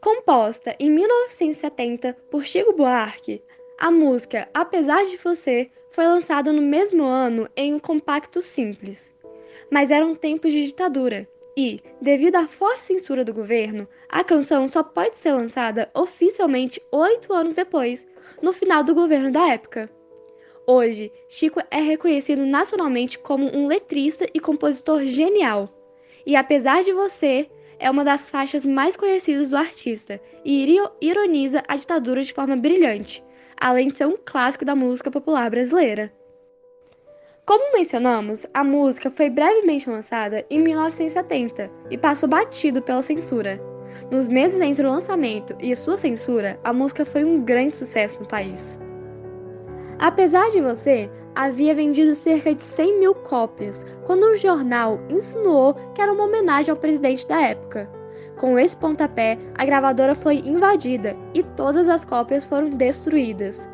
Composta 0.07 0.73
em 0.79 0.89
1970 0.89 2.15
por 2.31 2.45
Chico 2.45 2.71
Buarque, 2.71 3.43
A 3.77 3.91
música 3.91 4.47
Apesar 4.53 5.03
de 5.03 5.17
Você 5.17 5.69
foi 5.91 6.05
lançada 6.05 6.53
no 6.53 6.61
mesmo 6.61 7.03
ano 7.03 7.49
em 7.57 7.73
um 7.73 7.79
compacto 7.79 8.41
simples. 8.41 9.13
Mas 9.69 9.91
eram 9.91 10.15
tempos 10.15 10.53
de 10.53 10.67
ditadura 10.67 11.27
e, 11.57 11.81
devido 12.01 12.37
à 12.37 12.47
forte 12.47 12.83
censura 12.83 13.25
do 13.25 13.33
governo, 13.33 13.85
a 14.07 14.23
canção 14.23 14.69
só 14.69 14.81
pode 14.81 15.17
ser 15.17 15.33
lançada 15.33 15.91
oficialmente 15.93 16.81
oito 16.89 17.33
anos 17.33 17.55
depois, 17.55 18.07
no 18.41 18.53
final 18.53 18.85
do 18.85 18.95
governo 18.95 19.29
da 19.29 19.49
época. 19.49 19.89
Hoje, 20.65 21.11
Chico 21.27 21.59
é 21.69 21.81
reconhecido 21.81 22.45
nacionalmente 22.45 23.19
como 23.19 23.53
um 23.53 23.67
letrista 23.67 24.25
e 24.33 24.39
compositor 24.39 25.03
genial. 25.03 25.67
E 26.25 26.33
apesar 26.33 26.81
de 26.81 26.93
você, 26.93 27.49
é 27.79 27.89
uma 27.89 28.03
das 28.03 28.29
faixas 28.29 28.65
mais 28.65 28.95
conhecidas 28.95 29.49
do 29.49 29.57
artista 29.57 30.19
e 30.43 30.79
ironiza 31.01 31.63
a 31.67 31.75
ditadura 31.75 32.23
de 32.23 32.33
forma 32.33 32.55
brilhante, 32.55 33.23
além 33.59 33.89
de 33.89 33.95
ser 33.95 34.07
um 34.07 34.17
clássico 34.23 34.65
da 34.65 34.75
música 34.75 35.11
popular 35.11 35.49
brasileira. 35.49 36.11
Como 37.45 37.73
mencionamos, 37.73 38.45
a 38.53 38.63
música 38.63 39.09
foi 39.09 39.29
brevemente 39.29 39.89
lançada 39.89 40.45
em 40.49 40.59
1970 40.61 41.71
e 41.89 41.97
passou 41.97 42.27
batido 42.27 42.81
pela 42.81 43.01
censura. 43.01 43.57
Nos 44.11 44.27
meses 44.27 44.59
entre 44.59 44.85
o 44.85 44.91
lançamento 44.91 45.55
e 45.61 45.73
sua 45.75 45.95
censura, 45.95 46.59
a 46.63 46.73
música 46.73 47.05
foi 47.05 47.23
um 47.23 47.41
grande 47.41 47.75
sucesso 47.75 48.19
no 48.19 48.27
país. 48.27 48.77
Apesar 49.97 50.49
de 50.49 50.61
você, 50.61 51.09
havia 51.37 51.75
vendido 51.75 52.15
cerca 52.15 52.51
de 52.51 52.63
100 52.63 52.99
mil 52.99 53.13
cópias, 53.13 53.85
quando 54.05 54.25
um 54.25 54.35
jornal 54.35 54.97
insinuou 55.07 55.75
que 55.93 56.01
era 56.01 56.11
uma 56.11 56.23
homenagem 56.23 56.71
ao 56.71 56.77
presidente 56.77 57.27
da 57.27 57.39
época. 57.39 57.87
Com 58.39 58.57
esse 58.57 58.75
pontapé, 58.75 59.37
a 59.55 59.63
gravadora 59.63 60.15
foi 60.15 60.37
invadida 60.39 61.15
e 61.35 61.43
todas 61.43 61.87
as 61.87 62.03
cópias 62.03 62.47
foram 62.47 62.71
destruídas. 62.71 63.69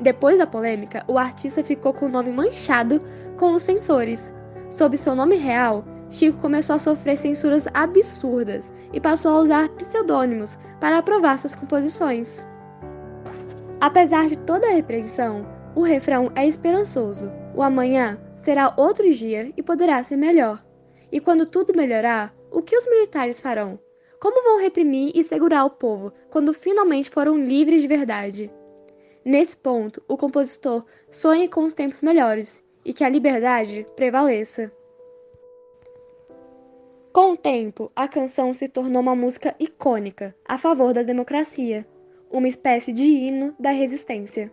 Depois 0.00 0.38
da 0.38 0.46
polêmica, 0.46 1.04
o 1.06 1.18
artista 1.18 1.62
ficou 1.62 1.92
com 1.92 2.06
o 2.06 2.08
nome 2.08 2.30
manchado 2.30 2.98
com 3.36 3.52
os 3.52 3.62
censores. 3.62 4.32
Sob 4.70 4.96
seu 4.96 5.14
nome 5.14 5.36
real, 5.36 5.84
Chico 6.08 6.40
começou 6.40 6.76
a 6.76 6.78
sofrer 6.78 7.18
censuras 7.18 7.66
absurdas 7.74 8.72
e 8.90 8.98
passou 8.98 9.32
a 9.32 9.40
usar 9.40 9.68
pseudônimos 9.70 10.58
para 10.80 10.96
aprovar 10.96 11.38
suas 11.38 11.54
composições. 11.54 12.46
Apesar 13.82 14.28
de 14.28 14.38
toda 14.38 14.66
a 14.66 14.72
repreensão, 14.72 15.46
o 15.74 15.82
refrão 15.82 16.30
é 16.34 16.46
esperançoso. 16.46 17.30
O 17.54 17.62
amanhã 17.62 18.20
será 18.34 18.74
outro 18.76 19.10
dia 19.10 19.52
e 19.56 19.62
poderá 19.62 20.02
ser 20.04 20.16
melhor. 20.16 20.64
E 21.10 21.20
quando 21.20 21.46
tudo 21.46 21.76
melhorar, 21.76 22.34
o 22.50 22.62
que 22.62 22.76
os 22.76 22.86
militares 22.86 23.40
farão? 23.40 23.78
Como 24.20 24.42
vão 24.44 24.60
reprimir 24.60 25.12
e 25.14 25.24
segurar 25.24 25.64
o 25.64 25.70
povo 25.70 26.12
quando 26.30 26.52
finalmente 26.52 27.10
foram 27.10 27.36
livres 27.36 27.82
de 27.82 27.88
verdade? 27.88 28.52
Nesse 29.24 29.56
ponto, 29.56 30.02
o 30.06 30.16
compositor 30.16 30.84
sonha 31.10 31.48
com 31.48 31.62
os 31.62 31.74
tempos 31.74 32.02
melhores 32.02 32.64
e 32.84 32.92
que 32.92 33.04
a 33.04 33.08
liberdade 33.08 33.86
prevaleça. 33.96 34.70
Com 37.12 37.32
o 37.32 37.36
tempo, 37.36 37.90
a 37.94 38.08
canção 38.08 38.54
se 38.54 38.68
tornou 38.68 39.02
uma 39.02 39.14
música 39.14 39.54
icônica 39.58 40.34
a 40.46 40.56
favor 40.56 40.92
da 40.92 41.02
democracia, 41.02 41.86
uma 42.30 42.48
espécie 42.48 42.92
de 42.92 43.02
hino 43.02 43.54
da 43.58 43.70
resistência. 43.70 44.52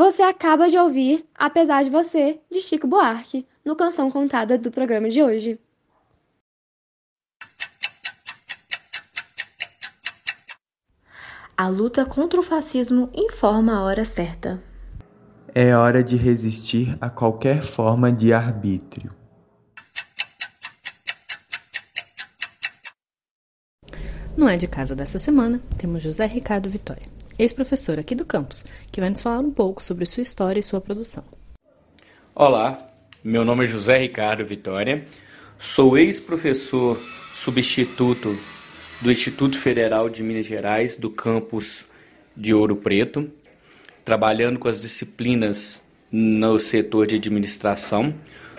você 0.00 0.22
acaba 0.22 0.70
de 0.70 0.78
ouvir 0.78 1.26
Apesar 1.34 1.84
de 1.84 1.90
Você, 1.90 2.40
de 2.50 2.58
Chico 2.58 2.86
Buarque, 2.86 3.46
no 3.62 3.76
Canção 3.76 4.10
Contada 4.10 4.56
do 4.56 4.70
programa 4.70 5.10
de 5.10 5.22
hoje. 5.22 5.60
A 11.54 11.68
luta 11.68 12.06
contra 12.06 12.40
o 12.40 12.42
fascismo 12.42 13.10
informa 13.12 13.76
a 13.76 13.82
hora 13.82 14.02
certa. 14.02 14.62
É 15.54 15.76
hora 15.76 16.02
de 16.02 16.16
resistir 16.16 16.96
a 16.98 17.10
qualquer 17.10 17.62
forma 17.62 18.10
de 18.10 18.32
arbítrio. 18.32 19.10
Não 24.34 24.48
é 24.48 24.56
de 24.56 24.66
casa 24.66 24.96
dessa 24.96 25.18
semana, 25.18 25.60
temos 25.76 26.02
José 26.02 26.24
Ricardo 26.24 26.70
Vitória, 26.70 27.06
ex-professor 27.40 27.98
aqui 27.98 28.14
do 28.14 28.24
campus, 28.24 28.64
que 28.92 29.00
vai 29.00 29.08
nos 29.08 29.22
falar 29.22 29.38
um 29.38 29.50
pouco 29.50 29.82
sobre 29.82 30.04
sua 30.04 30.22
história 30.22 30.60
e 30.60 30.62
sua 30.62 30.80
produção. 30.80 31.24
Olá, 32.34 32.90
meu 33.24 33.44
nome 33.44 33.64
é 33.64 33.66
José 33.66 33.98
Ricardo 33.98 34.44
Vitória, 34.44 35.06
sou 35.58 35.96
ex-professor 35.96 36.98
substituto 37.34 38.36
do 39.00 39.10
Instituto 39.10 39.56
Federal 39.58 40.10
de 40.10 40.22
Minas 40.22 40.44
Gerais, 40.44 40.96
do 40.96 41.08
campus 41.08 41.86
de 42.36 42.52
Ouro 42.52 42.76
Preto, 42.76 43.30
trabalhando 44.04 44.58
com 44.58 44.68
as 44.68 44.80
disciplinas 44.80 45.82
no 46.12 46.58
setor 46.58 47.06
de 47.06 47.16
administração. 47.16 48.14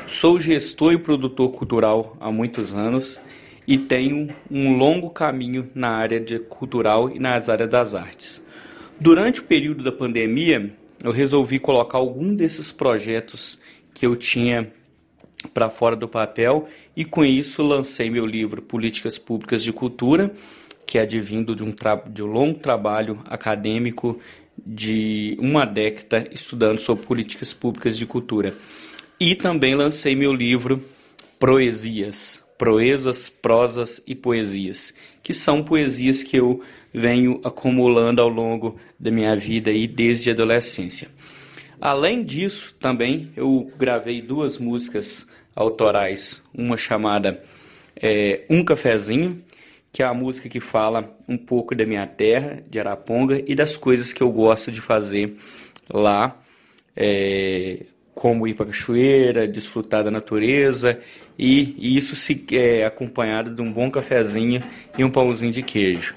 Sou 0.08 0.40
gestor 0.40 0.94
e 0.94 0.98
produtor 0.98 1.52
cultural 1.52 2.18
há 2.20 2.32
muitos 2.32 2.74
anos 2.74 3.20
e 3.68 3.78
tenho 3.78 4.34
um 4.50 4.76
longo 4.76 5.12
caminho 5.12 5.70
na 5.76 5.90
área 5.90 6.20
de 6.20 6.40
cultural 6.40 7.12
e 7.12 7.20
nas 7.20 7.48
áreas 7.48 7.70
das 7.70 7.94
artes. 7.94 8.42
Durante 9.02 9.40
o 9.40 9.44
período 9.44 9.84
da 9.84 9.92
pandemia, 9.92 10.72
eu 11.04 11.12
resolvi 11.12 11.58
colocar 11.58 11.98
algum 11.98 12.36
desses 12.36 12.72
projetos 12.72 13.60
que 13.96 14.06
eu 14.06 14.16
tinha 14.16 14.72
para 15.56 15.72
fora 15.72 15.96
do 15.96 16.08
papel 16.08 16.70
e 16.96 17.04
com 17.04 17.26
isso 17.26 17.64
lancei 17.64 18.12
meu 18.12 18.28
livro 18.28 18.62
Políticas 18.62 19.18
Públicas 19.18 19.64
de 19.64 19.74
Cultura, 19.74 20.32
que 20.86 21.00
é 21.00 21.02
advindo 21.02 21.56
de 21.56 21.64
um, 21.64 21.74
de 22.12 22.22
um 22.22 22.28
longo 22.28 22.60
trabalho 22.60 23.20
acadêmico 23.26 24.20
de 24.64 25.36
uma 25.40 25.66
década 25.66 26.30
estudando 26.32 26.78
sobre 26.78 27.04
políticas 27.04 27.56
públicas 27.56 27.98
de 27.98 28.06
cultura. 28.06 28.56
E 29.20 29.34
também 29.34 29.74
lancei 29.74 30.16
meu 30.16 30.32
livro 30.32 30.80
Proesias, 31.40 32.41
Proezas, 32.62 33.28
Prosas 33.28 34.04
e 34.06 34.14
Poesias, 34.14 34.94
que 35.24 35.34
são 35.34 35.64
poesias 35.64 36.22
que 36.22 36.38
eu 36.38 36.62
venho 36.94 37.42
acumulando 37.44 38.22
ao 38.22 38.30
longo 38.30 38.80
da 39.00 39.10
minha 39.10 39.36
vida 39.36 39.72
e 39.72 39.88
desde 39.88 40.30
a 40.30 40.34
adolescência. 40.34 41.10
Além 41.82 42.24
disso, 42.24 42.76
também 42.80 43.32
eu 43.36 43.72
gravei 43.80 44.22
duas 44.22 44.60
músicas 44.60 45.28
autorais, 45.56 46.44
uma 46.54 46.78
chamada 46.78 47.44
é, 48.00 48.46
Um 48.48 48.64
Cafezinho, 48.64 49.44
que 49.92 50.04
é 50.04 50.06
a 50.06 50.14
música 50.14 50.48
que 50.48 50.60
fala 50.60 51.18
um 51.28 51.40
pouco 51.40 51.74
da 51.74 51.84
minha 51.84 52.06
terra, 52.06 52.64
de 52.70 52.80
Araponga, 52.80 53.42
e 53.48 53.56
das 53.56 53.76
coisas 53.76 54.14
que 54.14 54.22
eu 54.22 54.32
gosto 54.32 54.72
de 54.72 54.82
fazer 54.82 55.36
lá, 55.92 56.40
é, 56.96 57.88
como 58.14 58.48
ir 58.48 58.54
para 58.54 58.66
a 58.66 58.68
cachoeira, 58.68 59.48
desfrutar 59.48 60.04
da 60.04 60.12
natureza, 60.12 61.00
e, 61.38 61.76
e 61.78 61.98
isso 61.98 62.16
se 62.16 62.46
é 62.52 62.86
acompanhado 62.86 63.54
de 63.54 63.62
um 63.62 63.72
bom 63.72 63.90
cafezinho 63.90 64.64
e 64.98 65.04
um 65.04 65.10
pãozinho 65.10 65.52
de 65.52 65.64
queijo. 65.64 66.16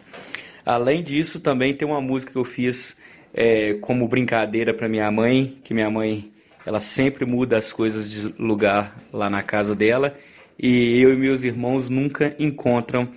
Além 0.64 1.02
disso, 1.02 1.40
também 1.40 1.74
tem 1.74 1.86
uma 1.86 2.00
música 2.00 2.32
que 2.32 2.38
eu 2.38 2.44
fiz 2.44 3.00
é, 3.32 3.74
como 3.74 4.08
brincadeira 4.08 4.72
para 4.72 4.88
minha 4.88 5.10
mãe, 5.10 5.58
que 5.62 5.74
minha 5.74 5.90
mãe 5.90 6.30
ela 6.64 6.80
sempre 6.80 7.26
muda 7.26 7.58
as 7.58 7.72
coisas 7.72 8.10
de 8.10 8.34
lugar 8.38 8.96
lá 9.12 9.28
na 9.28 9.42
casa 9.42 9.74
dela 9.74 10.16
e 10.58 11.00
eu 11.00 11.12
e 11.12 11.16
meus 11.16 11.42
irmãos 11.42 11.90
nunca 11.90 12.34
encontram 12.38 13.08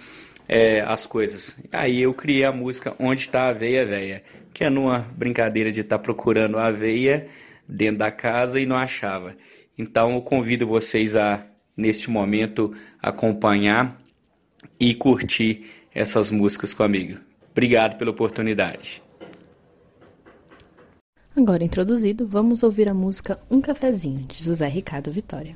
é, 0.47 0.81
as 0.81 1.05
coisas. 1.05 1.57
Aí 1.71 2.01
eu 2.01 2.13
criei 2.13 2.43
a 2.43 2.51
música 2.51 2.95
Onde 2.99 3.21
está 3.21 3.43
a 3.43 3.49
Aveia 3.49 3.85
Véia, 3.85 4.23
que 4.53 4.63
é 4.63 4.69
numa 4.69 4.99
brincadeira 5.15 5.71
de 5.71 5.81
estar 5.81 5.97
tá 5.97 6.03
procurando 6.03 6.57
a 6.57 6.65
aveia 6.65 7.27
dentro 7.67 7.99
da 7.99 8.11
casa 8.11 8.59
e 8.59 8.65
não 8.65 8.75
achava. 8.75 9.35
Então 9.77 10.15
eu 10.15 10.21
convido 10.21 10.65
vocês 10.65 11.15
a, 11.15 11.45
neste 11.75 12.09
momento, 12.09 12.73
acompanhar 13.01 14.01
e 14.79 14.95
curtir 14.95 15.65
essas 15.93 16.31
músicas 16.31 16.73
comigo. 16.73 17.19
Obrigado 17.51 17.97
pela 17.97 18.11
oportunidade. 18.11 19.01
Agora 21.35 21.63
introduzido, 21.63 22.27
vamos 22.27 22.63
ouvir 22.63 22.89
a 22.89 22.93
música 22.95 23.39
Um 23.49 23.61
Cafezinho, 23.61 24.25
de 24.25 24.43
José 24.43 24.67
Ricardo 24.67 25.11
Vitória. 25.11 25.55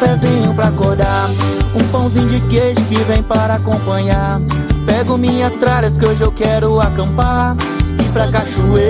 Cafezinho 0.00 0.54
pra 0.54 0.68
acordar 0.68 1.28
um 1.74 1.88
pãozinho 1.92 2.28
de 2.28 2.40
queijo 2.48 2.82
que 2.86 2.96
vem 3.04 3.22
para 3.22 3.56
acompanhar. 3.56 4.40
Pego 4.86 5.18
minhas 5.18 5.54
tralhas 5.56 5.98
que 5.98 6.06
hoje 6.06 6.22
eu 6.22 6.32
quero 6.32 6.80
acampar. 6.80 7.54
E 8.02 8.04
pra 8.10 8.28
cachoeira. 8.28 8.80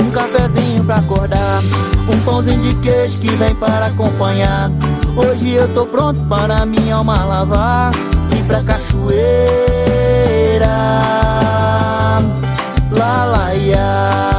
Um 0.00 0.10
cafezinho 0.10 0.84
pra 0.84 0.96
acordar. 0.96 1.62
Um 2.12 2.20
pãozinho 2.24 2.60
de 2.62 2.74
queijo 2.76 3.18
que 3.18 3.30
vem 3.36 3.54
para 3.54 3.86
acompanhar. 3.86 4.72
Hoje 5.16 5.52
eu 5.52 5.72
tô 5.72 5.86
pronto 5.86 6.18
para 6.24 6.66
minha 6.66 6.96
alma 6.96 7.24
lavar. 7.24 7.92
E 8.36 8.42
pra 8.42 8.60
cachoeira. 8.64 9.14
Lá, 12.90 13.24
lá, 13.24 13.54
ia. 13.54 14.33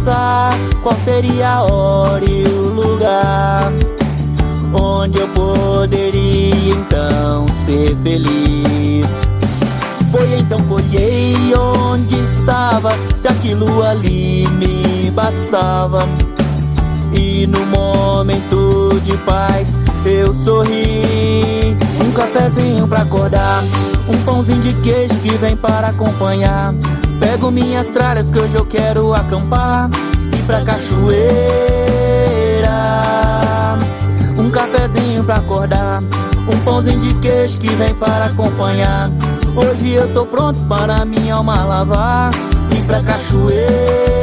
Pensar 0.00 0.58
qual 0.82 0.96
seria 0.96 1.48
a 1.48 1.62
hora 1.64 2.24
e 2.24 2.44
o 2.44 2.68
lugar 2.68 3.70
onde 4.72 5.18
eu 5.18 5.28
poderia 5.28 6.74
então 6.74 7.46
ser 7.48 7.94
feliz. 7.96 9.30
Foi 10.10 10.38
então 10.38 10.58
que 10.58 10.72
olhei 10.72 11.54
onde 11.54 12.14
estava, 12.18 12.92
se 13.14 13.28
aquilo 13.28 13.82
ali 13.82 14.46
me 14.48 15.10
bastava. 15.10 16.08
E 17.12 17.46
no 17.46 17.66
momento 17.66 19.00
de 19.04 19.16
paz 19.18 19.78
eu 20.06 20.34
sorri. 20.34 21.76
Um 22.02 22.12
cafezinho 22.12 22.88
pra 22.88 23.02
acordar, 23.02 23.62
um 24.08 24.16
pãozinho 24.24 24.62
de 24.62 24.72
queijo 24.80 25.14
que 25.16 25.30
vem 25.36 25.56
para 25.56 25.88
acompanhar. 25.88 26.74
Pego 27.20 27.50
minhas 27.50 27.88
tralhas 27.88 28.30
que 28.30 28.38
hoje 28.38 28.56
eu 28.56 28.64
quero 28.64 29.14
acampar. 29.14 29.90
E 30.36 30.42
pra 30.44 30.62
cachoeira, 30.62 31.18
um 34.38 34.50
cafezinho 34.50 35.22
pra 35.22 35.36
acordar, 35.36 36.02
um 36.02 36.58
pãozinho 36.64 36.98
de 37.00 37.14
queijo 37.20 37.58
que 37.58 37.68
vem 37.68 37.94
para 37.94 38.24
acompanhar. 38.26 39.10
Hoje 39.54 39.92
eu 39.92 40.12
tô 40.14 40.24
pronto 40.26 40.58
para 40.60 41.04
minha 41.04 41.34
alma 41.34 41.62
lavar. 41.62 42.32
E 42.76 42.82
pra 42.82 43.02
cachoeira. 43.02 44.19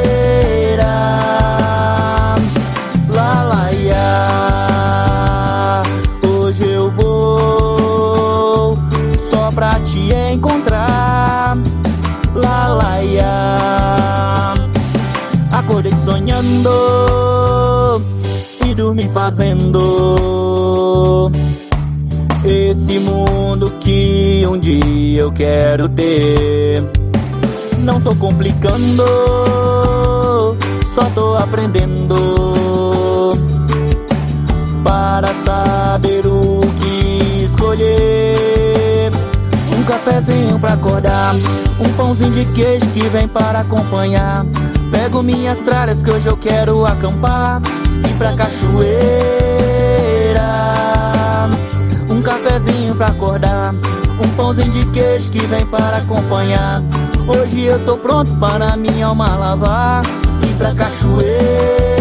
Fazendo 19.20 19.72
esse 22.44 23.00
mundo 23.00 23.68
que 23.80 24.46
um 24.48 24.56
dia 24.56 25.22
eu 25.22 25.32
quero 25.32 25.88
ter. 25.88 26.80
Não 27.80 28.00
tô 28.00 28.14
complicando, 28.14 29.02
só 30.94 31.02
tô 31.16 31.34
aprendendo 31.34 32.14
para 34.84 35.34
saber 35.34 36.24
o 36.24 36.60
que 36.80 37.44
escolher. 37.44 39.10
Um 39.76 39.82
cafezinho 39.82 40.60
pra 40.60 40.74
acordar, 40.74 41.34
um 41.80 41.92
pãozinho 41.96 42.30
de 42.30 42.44
queijo 42.52 42.86
que 42.90 43.02
vem 43.08 43.26
para 43.26 43.62
acompanhar. 43.62 44.46
Pego 44.92 45.24
minhas 45.24 45.58
tralhas 45.58 46.04
que 46.04 46.10
hoje 46.10 46.28
eu 46.28 46.36
quero 46.36 46.86
acampar 46.86 47.60
e 48.08 48.14
pra 48.14 48.32
cachoeira. 48.34 48.88
Um 52.08 52.20
cafezinho 52.20 52.94
pra 52.94 53.08
acordar, 53.08 53.74
um 54.22 54.28
pãozinho 54.36 54.70
de 54.72 54.84
queijo 54.86 55.30
que 55.30 55.40
vem 55.46 55.64
para 55.66 55.98
acompanhar. 55.98 56.82
Hoje 57.26 57.64
eu 57.64 57.84
tô 57.84 57.96
pronto 57.96 58.34
para 58.36 58.76
minha 58.76 59.06
alma 59.06 59.36
lavar 59.36 60.02
e 60.42 60.54
pra 60.54 60.74
cachoeira. 60.74 61.97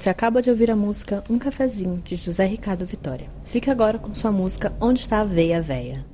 Você 0.00 0.08
acaba 0.08 0.40
de 0.40 0.48
ouvir 0.48 0.70
a 0.70 0.74
música 0.74 1.22
Um 1.28 1.38
Cafezinho, 1.38 2.00
de 2.02 2.16
José 2.16 2.46
Ricardo 2.46 2.86
Vitória. 2.86 3.28
Fique 3.44 3.68
agora 3.68 3.98
com 3.98 4.14
sua 4.14 4.32
música 4.32 4.72
Onde 4.80 5.00
Está 5.00 5.20
a 5.20 5.24
Veia 5.24 5.60
Véia. 5.60 6.06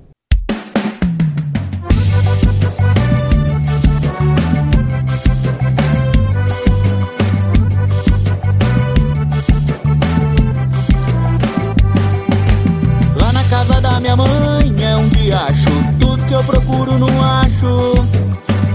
Lá 13.21 13.33
na 13.33 13.45
casa 13.45 13.81
da 13.81 14.01
minha 14.01 14.17
mãe 14.17 14.85
é 14.85 14.97
um 14.97 15.09
diacho. 15.11 15.71
Tudo 16.01 16.27
que 16.27 16.35
eu 16.35 16.43
procuro 16.43 16.99
não 16.99 17.25
acho. 17.25 17.95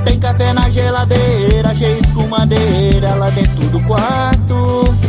Tem 0.05 0.17
café 0.17 0.53
na 0.53 0.69
geladeira, 0.69 1.75
cheio 1.75 1.97
de 1.97 2.05
escumadeira 2.05 3.13
lá 3.15 3.29
dentro 3.29 3.69
do 3.71 3.85
quarto. 3.85 5.00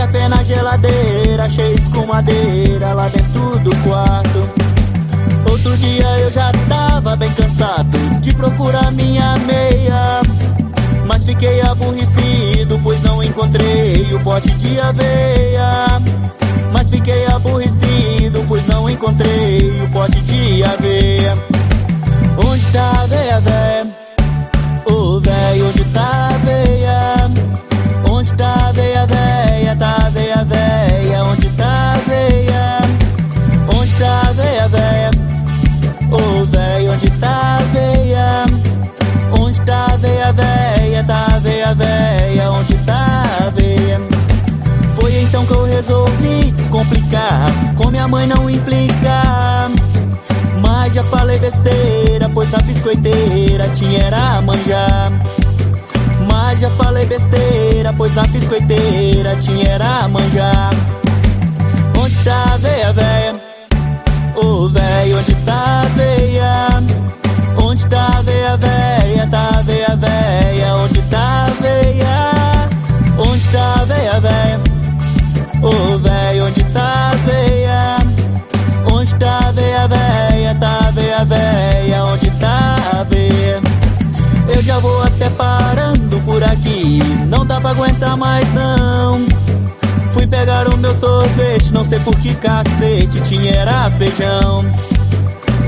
Café 0.00 0.28
na 0.30 0.42
geladeira, 0.42 1.46
de 1.46 1.74
escumadeira 1.74 2.94
lá 2.94 3.06
dentro 3.08 3.58
do 3.58 3.70
quarto. 3.84 4.48
Outro 5.50 5.76
dia 5.76 6.20
eu 6.20 6.30
já 6.30 6.50
tava 6.70 7.14
bem 7.16 7.30
cansado 7.32 7.98
de 8.18 8.32
procurar 8.32 8.90
minha 8.92 9.36
meia. 9.40 10.22
Mas 11.06 11.26
fiquei 11.26 11.60
aborrecido, 11.60 12.80
pois 12.82 13.02
não 13.02 13.22
encontrei 13.22 14.14
o 14.14 14.20
pote 14.20 14.48
de 14.54 14.80
aveia. 14.80 15.70
Mas 16.72 16.88
fiquei 16.88 17.26
aborrecido, 17.26 18.42
pois 18.48 18.66
não 18.68 18.88
encontrei 18.88 19.82
o 19.82 19.88
pote 19.90 20.18
de 20.22 20.64
aveia. 20.64 21.36
Onde 22.42 22.64
tá 22.72 22.90
a 22.96 23.02
aveia, 23.02 23.40
véia? 23.40 23.99
Com 47.76 47.90
minha 47.90 48.08
mãe 48.08 48.26
não 48.26 48.48
implicar 48.48 49.68
Mas 50.60 50.94
já 50.94 51.02
falei 51.02 51.38
besteira 51.38 52.28
Pois 52.32 52.50
na 52.50 52.58
biscoiteira 52.58 53.68
tinha 53.70 54.04
era 54.04 54.40
manjar 54.42 55.12
Mas 56.30 56.60
já 56.60 56.70
falei 56.70 57.06
besteira 57.06 57.92
Pois 57.92 58.14
na 58.14 58.22
biscoiteira 58.22 59.36
tinha 59.36 59.70
era 59.70 60.08
manjar 60.08 60.70
Onde 61.98 62.16
tá 62.24 62.54
a 62.54 62.56
veia, 62.56 62.92
véia? 62.92 63.40
Ô 64.36 64.68
véia, 64.68 65.18
onde 65.18 65.34
tá 65.44 65.82
a 65.82 65.88
veia? 65.96 67.19
Véia? 81.24 82.04
Onde 82.04 82.30
tá 82.32 82.76
a 82.92 83.02
veia? 83.04 83.60
Eu 84.48 84.62
já 84.62 84.78
vou 84.78 85.02
até 85.02 85.28
parando 85.30 86.20
por 86.22 86.42
aqui 86.42 87.00
Não 87.28 87.46
dá 87.46 87.60
pra 87.60 87.70
aguentar 87.70 88.16
mais 88.16 88.52
não 88.52 89.20
Fui 90.12 90.26
pegar 90.26 90.68
o 90.68 90.76
meu 90.76 90.94
sorvete 90.98 91.72
Não 91.72 91.84
sei 91.84 92.00
por 92.00 92.16
que 92.16 92.34
cacete 92.34 93.20
Tinha 93.20 93.52
era 93.52 93.90
feijão 93.90 94.64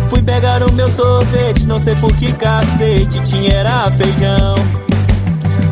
Fui 0.09 0.21
pegar 0.23 0.63
o 0.63 0.73
meu 0.73 0.91
sorvete 0.91 1.67
Não 1.67 1.79
sei 1.79 1.95
por 1.97 2.13
que 2.17 2.33
cacete 2.33 3.21
Tinha 3.23 3.55
era 3.55 3.91
feijão 3.93 4.55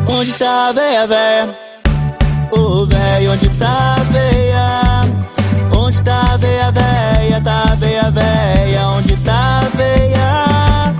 Onde 0.07 0.33
tá 0.33 0.69
a 0.69 0.71
veia, 0.71 1.07
véia? 1.07 1.49
Ô 2.51 2.85
véi, 2.85 3.27
onde 3.29 3.47
tá 3.49 3.95
a 3.97 4.03
veia? 4.11 5.30
A 6.71 7.17
veia? 7.19 7.41
Tá 7.41 7.75
veia, 7.75 8.09
véia? 8.11 8.87
Onde 8.87 9.17
tá 9.17 9.59
a 9.59 9.77
veia? 9.77 10.95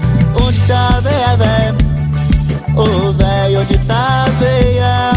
Onde 0.45 0.59
tá 0.67 0.97
a 0.97 0.99
veia, 0.99 1.37
véia? 1.37 1.75
Ô 2.75 3.13
véi, 3.13 3.57
onde 3.57 3.77
tá 3.79 4.25
a 4.25 4.29
veia? 4.31 5.11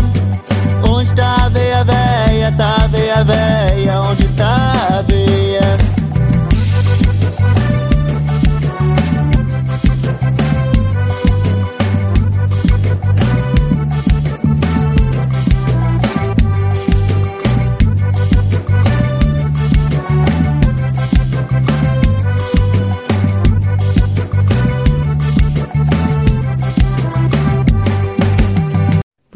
Onde 0.88 1.12
tá 1.12 1.37
a 1.45 1.49
veia, 1.49 1.85
véia? 1.85 2.53
Tá 2.53 2.77
a 2.85 2.87
veia, 2.87 3.25
véia? 3.25 4.01
Onde 4.01 4.24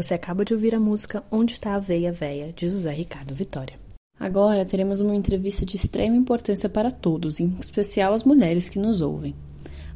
Você 0.08 0.14
acaba 0.14 0.42
de 0.42 0.54
ouvir 0.54 0.74
a 0.74 0.80
música 0.80 1.22
Onde 1.30 1.52
Está 1.52 1.74
a 1.74 1.78
Veia 1.78 2.10
Véia, 2.10 2.50
de 2.56 2.66
José 2.66 2.90
Ricardo 2.92 3.34
Vitória. 3.34 3.78
Agora 4.18 4.64
teremos 4.64 5.00
uma 5.00 5.14
entrevista 5.14 5.66
de 5.66 5.76
extrema 5.76 6.16
importância 6.16 6.66
para 6.66 6.90
todos, 6.90 7.40
em 7.40 7.54
especial 7.60 8.14
as 8.14 8.24
mulheres 8.24 8.70
que 8.70 8.78
nos 8.78 9.02
ouvem. 9.02 9.34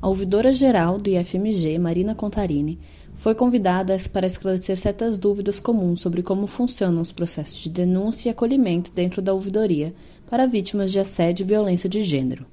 A 0.03 0.09
ouvidora 0.11 0.53
geral 0.53 0.99
do 0.99 1.09
IFMG, 1.09 1.79
Marina 1.79 2.15
Contarini, 2.15 2.79
foi 3.15 3.35
convidada 3.35 3.97
para 4.13 4.27
esclarecer 4.27 4.77
certas 4.77 5.19
dúvidas 5.19 5.59
comuns 5.59 6.03
sobre 6.03 6.23
como 6.23 6.47
funcionam 6.47 7.01
os 7.01 7.11
processos 7.11 7.63
de 7.63 7.71
denúncia 7.71 8.29
e 8.29 8.33
acolhimento 8.33 8.93
dentro 8.93 9.23
da 9.23 9.33
ouvidoria 9.33 9.95
para 10.29 10.45
vítimas 10.45 10.93
de 10.93 11.01
assédio 11.01 11.45
e 11.45 11.47
violência 11.47 11.89
de 11.89 12.03
gênero. 12.03 12.45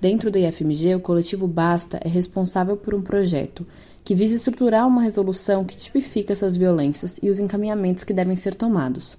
Dentro 0.00 0.30
do 0.30 0.38
IFMG, 0.38 0.94
o 0.94 1.00
coletivo 1.00 1.46
Basta 1.46 2.00
é 2.02 2.08
responsável 2.08 2.76
por 2.76 2.94
um 2.94 3.02
projeto 3.02 3.66
que 4.06 4.14
visa 4.14 4.36
estruturar 4.36 4.86
uma 4.86 5.02
resolução 5.02 5.64
que 5.64 5.76
tipifica 5.76 6.32
essas 6.32 6.56
violências 6.56 7.18
e 7.20 7.28
os 7.28 7.40
encaminhamentos 7.40 8.04
que 8.04 8.12
devem 8.12 8.36
ser 8.36 8.54
tomados, 8.54 9.18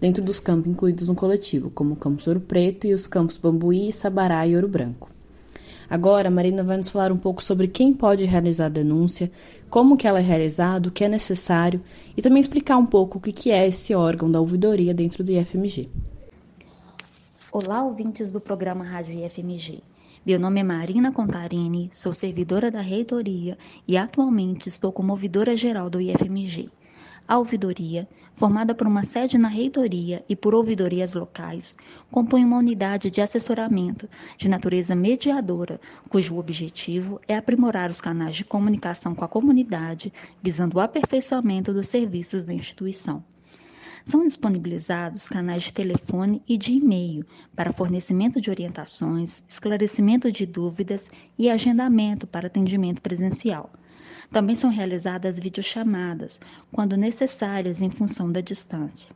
dentro 0.00 0.22
dos 0.22 0.38
campos 0.38 0.70
incluídos 0.70 1.08
no 1.08 1.14
coletivo, 1.16 1.70
como 1.70 1.94
o 1.94 1.96
Campus 1.96 2.28
Ouro 2.28 2.38
Preto 2.38 2.86
e 2.86 2.94
os 2.94 3.04
campos 3.04 3.36
Bambuí, 3.36 3.90
Sabará 3.90 4.46
e 4.46 4.54
Ouro 4.54 4.68
Branco. 4.68 5.10
Agora, 5.90 6.28
a 6.28 6.30
Marina 6.30 6.62
vai 6.62 6.76
nos 6.76 6.88
falar 6.88 7.10
um 7.10 7.16
pouco 7.16 7.42
sobre 7.42 7.66
quem 7.66 7.92
pode 7.92 8.24
realizar 8.26 8.66
a 8.66 8.68
denúncia, 8.68 9.28
como 9.68 9.96
que 9.96 10.06
ela 10.06 10.20
é 10.20 10.22
realizada, 10.22 10.88
o 10.88 10.92
que 10.92 11.02
é 11.02 11.08
necessário 11.08 11.82
e 12.16 12.22
também 12.22 12.40
explicar 12.40 12.76
um 12.76 12.86
pouco 12.86 13.18
o 13.18 13.20
que 13.20 13.50
é 13.50 13.66
esse 13.66 13.92
órgão 13.92 14.30
da 14.30 14.38
ouvidoria 14.38 14.94
dentro 14.94 15.24
do 15.24 15.32
IFMG. 15.32 15.88
Olá, 17.50 17.82
ouvintes 17.82 18.30
do 18.30 18.40
programa 18.40 18.84
Rádio 18.84 19.18
IFMG. 19.18 19.82
Meu 20.28 20.38
nome 20.38 20.60
é 20.60 20.62
Marina 20.62 21.10
Contarini, 21.10 21.88
sou 21.90 22.12
servidora 22.12 22.70
da 22.70 22.82
reitoria 22.82 23.56
e 23.88 23.96
atualmente 23.96 24.68
estou 24.68 24.92
como 24.92 25.12
ouvidora 25.12 25.56
geral 25.56 25.88
do 25.88 26.02
IFMG. 26.02 26.68
A 27.26 27.38
ouvidoria, 27.38 28.06
formada 28.34 28.74
por 28.74 28.86
uma 28.86 29.04
sede 29.04 29.38
na 29.38 29.48
reitoria 29.48 30.22
e 30.28 30.36
por 30.36 30.54
ouvidorias 30.54 31.14
locais, 31.14 31.78
compõe 32.10 32.44
uma 32.44 32.58
unidade 32.58 33.10
de 33.10 33.22
assessoramento 33.22 34.06
de 34.36 34.50
natureza 34.50 34.94
mediadora, 34.94 35.80
cujo 36.10 36.36
objetivo 36.36 37.18
é 37.26 37.34
aprimorar 37.34 37.88
os 37.88 38.02
canais 38.02 38.36
de 38.36 38.44
comunicação 38.44 39.14
com 39.14 39.24
a 39.24 39.28
comunidade, 39.28 40.12
visando 40.42 40.76
o 40.76 40.80
aperfeiçoamento 40.80 41.72
dos 41.72 41.88
serviços 41.88 42.42
da 42.42 42.52
instituição. 42.52 43.24
São 44.08 44.24
disponibilizados 44.24 45.28
canais 45.28 45.64
de 45.64 45.72
telefone 45.74 46.42
e 46.48 46.56
de 46.56 46.72
e-mail 46.72 47.26
para 47.54 47.74
fornecimento 47.74 48.40
de 48.40 48.48
orientações, 48.48 49.42
esclarecimento 49.46 50.32
de 50.32 50.46
dúvidas 50.46 51.10
e 51.36 51.50
agendamento 51.50 52.26
para 52.26 52.46
atendimento 52.46 53.02
presencial. 53.02 53.70
Também 54.32 54.56
são 54.56 54.70
realizadas 54.70 55.38
videochamadas, 55.38 56.40
quando 56.72 56.96
necessárias 56.96 57.82
em 57.82 57.90
função 57.90 58.32
da 58.32 58.40
distância. 58.40 59.14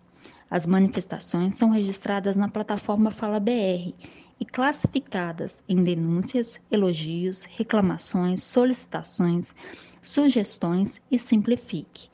As 0.50 0.66
manifestações 0.66 1.54
são 1.54 1.70
registradas 1.70 2.36
na 2.36 2.48
plataforma 2.48 3.10
Fala 3.10 3.40
BR 3.40 3.94
e 4.38 4.44
classificadas 4.44 5.64
em 5.66 5.82
denúncias, 5.82 6.60
elogios, 6.70 7.44
reclamações, 7.44 8.42
solicitações, 8.42 9.54
sugestões 10.02 11.00
e 11.10 11.18
simplifique. 11.18 12.11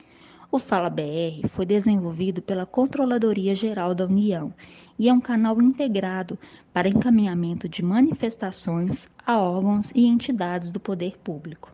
O 0.50 0.58
Fala 0.58 0.88
BR 0.88 1.46
foi 1.50 1.66
desenvolvido 1.66 2.40
pela 2.40 2.64
Controladoria 2.64 3.54
Geral 3.54 3.94
da 3.94 4.06
União 4.06 4.50
e 4.98 5.06
é 5.06 5.12
um 5.12 5.20
canal 5.20 5.60
integrado 5.60 6.38
para 6.72 6.88
encaminhamento 6.88 7.68
de 7.68 7.84
manifestações 7.84 9.06
a 9.26 9.38
órgãos 9.38 9.92
e 9.94 10.06
entidades 10.06 10.72
do 10.72 10.80
poder 10.80 11.18
público. 11.18 11.70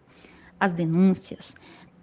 As 0.59 0.73
denúncias, 0.73 1.55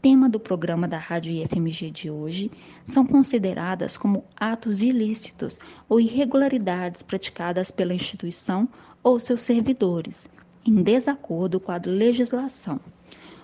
tema 0.01 0.29
do 0.29 0.39
programa 0.39 0.87
da 0.87 0.97
Rádio 0.97 1.33
IFMG 1.33 1.91
de 1.91 2.09
hoje, 2.09 2.49
são 2.85 3.05
consideradas 3.05 3.97
como 3.97 4.23
atos 4.33 4.81
ilícitos 4.81 5.59
ou 5.89 5.99
irregularidades 5.99 7.03
praticadas 7.03 7.69
pela 7.69 7.93
instituição 7.93 8.69
ou 9.03 9.19
seus 9.19 9.41
servidores, 9.41 10.25
em 10.65 10.81
desacordo 10.81 11.59
com 11.59 11.73
a 11.73 11.81
legislação. 11.85 12.79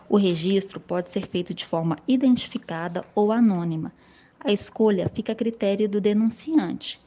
O 0.10 0.16
registro 0.16 0.80
pode 0.80 1.10
ser 1.12 1.28
feito 1.28 1.54
de 1.54 1.66
forma 1.66 1.98
identificada 2.08 3.04
ou 3.14 3.32
anônima. 3.32 3.92
A 4.40 4.54
escolha 4.54 5.10
fica 5.10 5.34
a 5.34 5.36
critério 5.36 5.90
do 5.90 6.00
denunciante. 6.00 7.00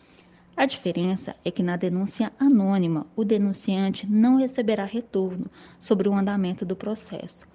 A 0.55 0.67
diferença 0.67 1.35
é 1.43 1.51
que 1.51 1.63
na 1.63 1.77
denúncia 1.77 2.31
anônima, 2.39 3.07
o 3.17 3.25
denunciante 3.25 4.07
não 4.07 4.37
receberá 4.37 4.85
retorno 4.85 5.47
sobre 5.79 6.11
o 6.11 6.13
andamento 6.13 6.67
do 6.67 6.77
processo, 6.77 7.47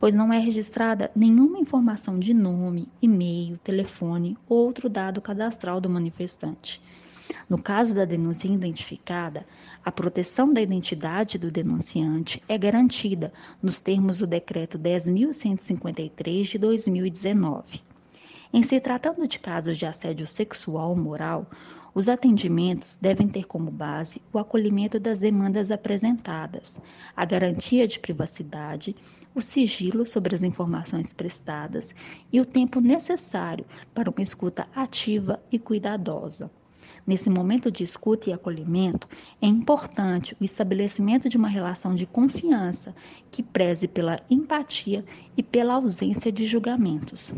pois 0.00 0.14
não 0.14 0.32
é 0.32 0.38
registrada 0.38 1.10
nenhuma 1.14 1.58
informação 1.58 2.18
de 2.18 2.32
nome, 2.32 2.88
e-mail, 3.02 3.58
telefone 3.58 4.38
ou 4.48 4.64
outro 4.64 4.88
dado 4.88 5.20
cadastral 5.20 5.78
do 5.78 5.90
manifestante. 5.90 6.80
No 7.48 7.60
caso 7.60 7.94
da 7.94 8.04
denúncia 8.04 8.48
identificada, 8.48 9.46
a 9.84 9.92
proteção 9.92 10.52
da 10.52 10.60
identidade 10.60 11.38
do 11.38 11.50
denunciante 11.50 12.42
é 12.48 12.58
garantida 12.58 13.32
nos 13.62 13.80
termos 13.80 14.18
do 14.18 14.26
Decreto 14.26 14.78
10.153 14.78 16.42
de 16.42 16.58
2019. 16.58 17.82
Em 18.52 18.62
se 18.62 18.80
tratando 18.80 19.26
de 19.26 19.38
casos 19.38 19.76
de 19.76 19.86
assédio 19.86 20.26
sexual 20.26 20.90
ou 20.90 20.96
moral, 20.96 21.46
os 21.96 22.10
atendimentos 22.10 22.98
devem 22.98 23.26
ter 23.26 23.44
como 23.44 23.70
base 23.70 24.20
o 24.30 24.38
acolhimento 24.38 25.00
das 25.00 25.18
demandas 25.18 25.70
apresentadas, 25.70 26.78
a 27.16 27.24
garantia 27.24 27.88
de 27.88 27.98
privacidade, 27.98 28.94
o 29.34 29.40
sigilo 29.40 30.04
sobre 30.04 30.34
as 30.34 30.42
informações 30.42 31.14
prestadas 31.14 31.94
e 32.30 32.38
o 32.38 32.44
tempo 32.44 32.80
necessário 32.80 33.64
para 33.94 34.10
uma 34.10 34.22
escuta 34.22 34.68
ativa 34.74 35.40
e 35.50 35.58
cuidadosa. 35.58 36.50
Nesse 37.06 37.30
momento 37.30 37.70
de 37.70 37.84
escuta 37.84 38.28
e 38.28 38.32
acolhimento, 38.32 39.08
é 39.40 39.46
importante 39.46 40.36
o 40.40 40.44
estabelecimento 40.44 41.28
de 41.28 41.36
uma 41.36 41.46
relação 41.46 41.94
de 41.94 42.04
confiança 42.04 42.92
que 43.30 43.44
preze 43.44 43.86
pela 43.86 44.20
empatia 44.28 45.04
e 45.36 45.42
pela 45.42 45.74
ausência 45.74 46.32
de 46.32 46.46
julgamentos. 46.46 47.32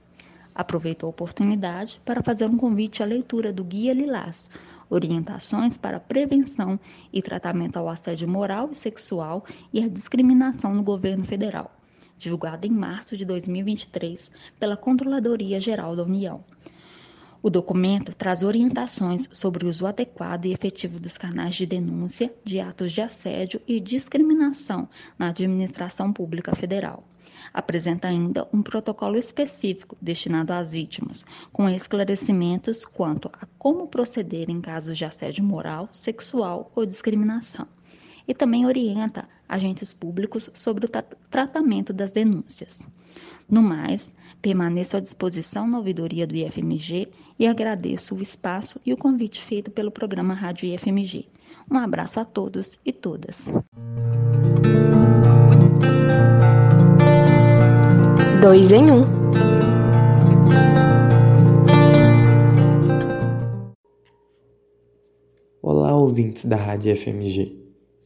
Aproveito 0.54 1.04
a 1.04 1.09
oportunidade 1.09 2.00
para 2.04 2.22
fazer 2.22 2.46
um 2.46 2.57
convite 2.57 3.02
à 3.02 3.07
leitura 3.07 3.52
do 3.52 3.62
Guia 3.62 3.92
Lilás, 3.92 4.50
orientações 4.90 5.76
para 5.76 6.00
prevenção 6.00 6.81
e 7.12 7.22
tratamento 7.22 7.76
ao 7.76 7.88
assédio 7.88 8.28
moral 8.28 8.70
e 8.72 8.74
sexual 8.74 9.44
e 9.72 9.83
à 9.83 9.88
discriminação 9.88 10.74
no 10.74 10.83
governo 10.83 11.24
federal, 11.24 11.70
divulgado 12.16 12.66
em 12.66 12.70
março 12.70 13.16
de 13.16 13.24
2023 13.24 14.33
pela 14.59 14.76
Controladoria 14.76 15.61
Geral 15.61 15.94
da 15.94 16.02
União. 16.02 16.42
O 17.40 17.48
documento 17.48 18.12
traz 18.16 18.42
orientações 18.42 19.29
sobre 19.33 19.64
o 19.64 19.68
uso 19.68 19.87
adequado 19.87 20.46
e 20.46 20.53
efetivo 20.53 20.98
dos 20.98 21.16
canais 21.16 21.55
de 21.55 21.66
denúncia 21.66 22.35
de 22.44 22.59
atos 22.59 22.90
de 22.90 23.01
assédio 23.01 23.61
e 23.66 23.79
discriminação 23.79 24.88
na 25.16 25.29
administração 25.29 26.12
pública 26.12 26.57
federal. 26.57 27.05
apresenta 27.53 28.09
ainda 28.09 28.48
um 28.53 28.61
protocolo 28.61 29.16
específico 29.16 29.96
destinado 30.03 30.53
às 30.53 30.72
vítimas, 30.72 31.24
com 31.53 31.68
esclarecimentos 31.68 32.85
quanto 32.85 33.31
a 33.33 33.46
como 33.57 33.87
proceder 33.87 34.51
em 34.51 34.61
casos 34.61 34.98
de 34.98 35.05
assédio 35.05 35.44
moral, 35.44 35.88
sexual 35.92 36.72
ou 36.74 36.85
discriminação. 36.85 37.68
E 38.27 38.35
também 38.35 38.66
orienta 38.66 39.29
agentes 39.48 39.92
públicos 39.92 40.51
sobre 40.53 40.87
o 40.87 40.88
tratamento 41.31 41.92
das 41.92 42.11
denúncias. 42.11 42.87
No 43.50 43.62
mais, 43.62 44.12
permaneço 44.42 44.98
à 44.98 45.00
disposição 45.00 45.66
na 45.66 45.78
ouvidoria 45.78 46.26
do 46.26 46.37
IFMG 46.37 47.08
e 47.38 47.46
agradeço 47.46 48.14
o 48.14 48.20
espaço 48.20 48.78
e 48.84 48.92
o 48.92 48.96
convite 48.96 49.42
feito 49.42 49.70
pelo 49.70 49.90
programa 49.90 50.34
Rádio 50.34 50.68
IFMG. 50.68 51.24
Um 51.70 51.78
abraço 51.78 52.20
a 52.20 52.26
todos 52.26 52.78
e 52.84 52.92
todas. 52.92 53.46
Dois 58.42 58.70
em 58.70 58.90
um. 58.90 59.04
Olá, 65.62 65.96
ouvintes 65.96 66.44
da 66.44 66.56
Rádio 66.56 66.94
FMG. 66.94 67.56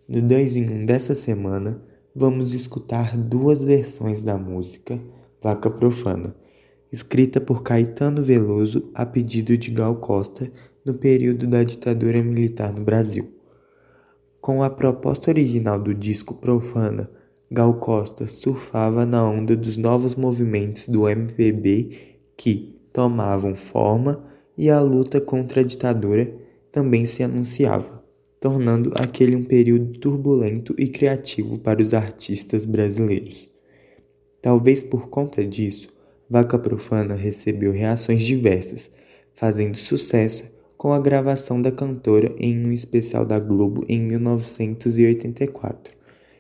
No 0.09 0.23
2 0.23 0.55
em 0.55 0.83
1 0.83 0.87
dessa 0.87 1.17
semana, 1.17 1.83
vamos 2.15 2.55
escutar 2.55 3.17
duas 3.17 3.65
versões 3.65 4.23
da 4.23 4.39
música 4.39 5.01
Vaca 5.43 5.69
Profana, 5.69 6.37
escrita 6.93 7.41
por 7.41 7.65
Caetano 7.65 8.23
Veloso 8.23 8.89
a 8.95 9.05
pedido 9.05 9.59
de 9.59 9.73
Gal 9.73 9.97
Costa 9.97 10.49
no 10.85 10.95
período 10.95 11.49
da 11.49 11.65
ditadura 11.65 12.23
militar 12.23 12.73
no 12.73 12.85
Brasil. 12.85 13.29
Com 14.41 14.63
a 14.63 14.71
proposta 14.71 15.33
original 15.33 15.81
do 15.81 15.93
disco 15.93 16.33
Profana, 16.33 17.11
Gal 17.51 17.75
Costa 17.81 18.29
surfava 18.29 19.05
na 19.05 19.29
onda 19.29 19.57
dos 19.57 19.77
novos 19.77 20.15
movimentos 20.15 20.87
do 20.87 21.09
MPB 21.09 22.21
que 22.37 22.81
tomavam 22.93 23.57
forma 23.57 24.25
e 24.57 24.71
a 24.71 24.81
luta 24.81 25.21
contra 25.21 25.61
a 25.61 25.65
ditadura 25.65 26.33
também 26.71 27.05
se 27.05 27.25
anunciava, 27.25 28.01
tornando 28.39 28.93
aquele 28.95 29.35
um 29.35 29.43
período 29.43 29.99
turbulento 29.99 30.73
e 30.79 30.87
criativo 30.87 31.59
para 31.59 31.83
os 31.83 31.93
artistas 31.93 32.65
brasileiros. 32.65 33.52
Talvez 34.43 34.83
por 34.83 35.09
conta 35.09 35.47
disso, 35.47 35.89
Vaca 36.29 36.59
Profana 36.59 37.15
recebeu 37.15 37.71
reações 37.71 38.25
diversas, 38.25 38.91
fazendo 39.33 39.77
sucesso 39.77 40.45
com 40.77 40.93
a 40.93 40.99
gravação 40.99 41.63
da 41.63 41.71
cantora 41.71 42.35
em 42.37 42.67
um 42.67 42.73
especial 42.73 43.25
da 43.25 43.39
Globo 43.39 43.85
em 43.89 44.01
1984 44.01 45.95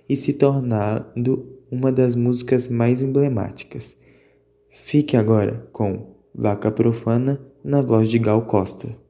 e 0.08 0.16
se 0.16 0.32
tornando 0.32 1.60
uma 1.70 1.92
das 1.92 2.16
músicas 2.16 2.68
mais 2.68 3.00
emblemáticas. 3.00 3.94
Fique 4.68 5.16
agora 5.16 5.68
com 5.72 6.16
Vaca 6.34 6.72
Profana 6.72 7.40
na 7.62 7.80
voz 7.80 8.10
de 8.10 8.18
Gal 8.18 8.42
Costa. 8.42 9.01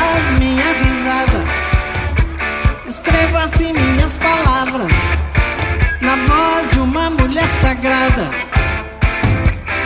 Faz-me 0.00 0.58
avisada, 0.62 1.44
escreva 2.88 3.44
assim 3.44 3.74
minhas 3.74 4.16
palavras, 4.16 4.92
na 6.00 6.16
voz 6.16 6.70
de 6.72 6.80
uma 6.80 7.10
mulher 7.10 7.44
sagrada. 7.60 8.30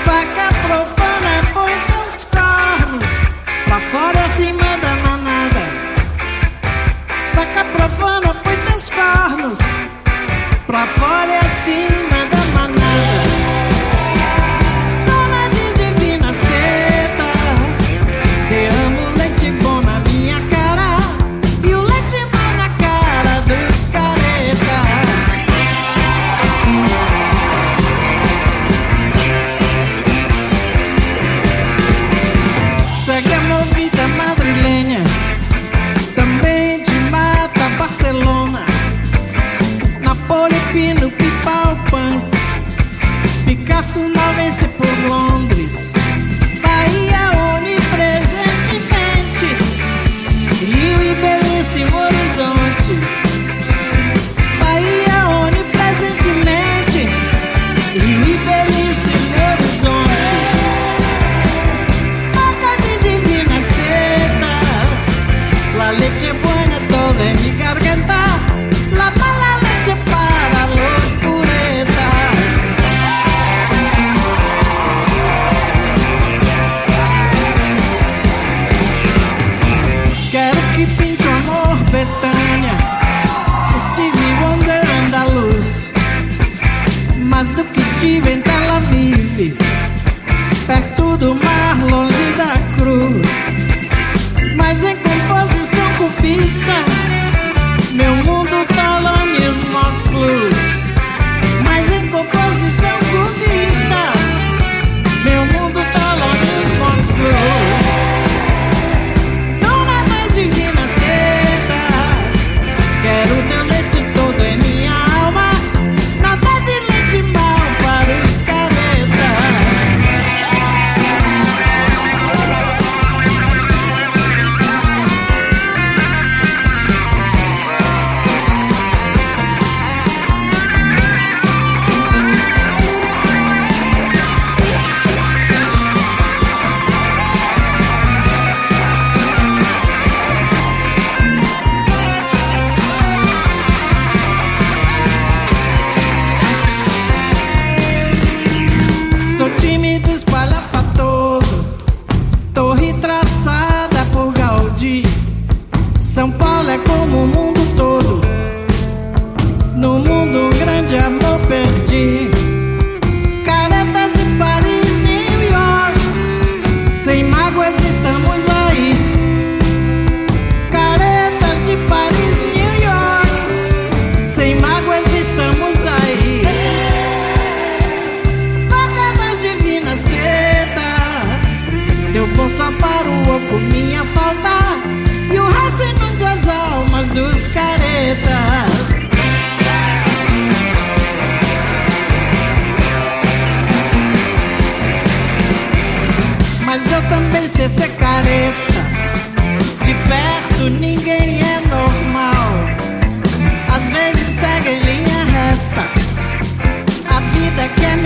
Vaca 0.07 0.55
profana, 0.69 1.35
põe 1.53 1.73
teus 1.89 2.25
cornos, 2.27 3.09
pra 3.65 3.81
fora 3.81 4.29
se 4.37 4.53
manda 4.53 4.91
manada. 5.03 5.65
Vaca 7.35 7.65
profana, 7.77 8.35
põe 8.35 8.57
teus 8.69 8.91
cornos, 8.91 9.59
pra 10.65 10.87
fora 10.87 11.41
e 11.67 12.03
manda. 12.05 12.14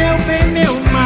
Meu 0.08 0.18
bem, 0.26 0.46
meu 0.46 0.74
mal. 0.90 0.97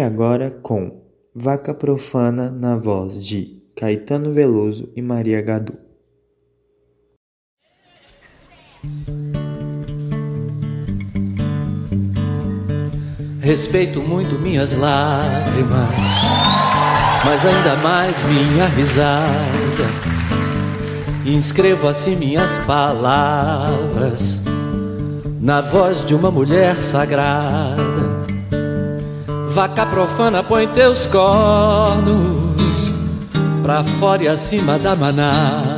Agora 0.00 0.50
com 0.50 1.00
Vaca 1.34 1.72
Profana 1.72 2.50
na 2.50 2.76
voz 2.76 3.24
de 3.24 3.62
Caetano 3.76 4.32
Veloso 4.32 4.90
e 4.96 5.02
Maria 5.02 5.40
Gadu. 5.40 5.74
Respeito 13.40 14.00
muito 14.00 14.38
minhas 14.38 14.72
lágrimas, 14.72 15.88
mas 17.24 17.44
ainda 17.44 17.76
mais 17.76 18.16
minha 18.24 18.66
risada. 18.66 20.10
Inscrevo 21.26 21.88
assim 21.88 22.16
minhas 22.16 22.58
palavras 22.58 24.40
na 25.40 25.60
voz 25.60 26.04
de 26.06 26.14
uma 26.14 26.30
mulher 26.30 26.76
sagrada. 26.76 27.89
Vaca 29.52 29.84
profana, 29.84 30.44
põe 30.44 30.68
teus 30.68 31.06
cornos 31.08 32.92
pra 33.62 33.82
fora 33.82 34.22
e 34.22 34.28
acima 34.28 34.78
da 34.78 34.94
manada. 34.94 35.74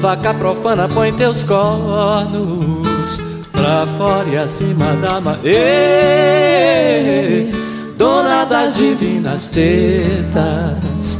Vaca 0.00 0.32
profana, 0.32 0.86
põe 0.86 1.12
teus 1.12 1.42
cornos 1.42 3.18
pra 3.50 3.86
fora 3.98 4.28
e 4.28 4.38
acima 4.38 4.86
da 5.02 5.20
manada. 5.20 5.48
Dona 7.98 8.44
das 8.44 8.76
divinas 8.76 9.50
tetas, 9.50 11.18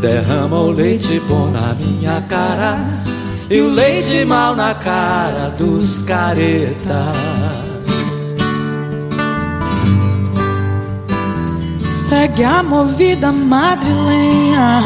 derrama 0.00 0.60
o 0.60 0.70
leite 0.70 1.20
bom 1.28 1.50
na 1.50 1.74
minha 1.74 2.22
cara 2.28 2.78
e 3.50 3.60
o 3.60 3.68
leite 3.68 4.24
mal 4.24 4.54
na 4.54 4.74
cara 4.74 5.52
dos 5.58 5.98
caretas. 6.02 7.63
Segue 12.14 12.44
a 12.44 12.62
movida 12.62 13.32
madrilenha, 13.32 14.80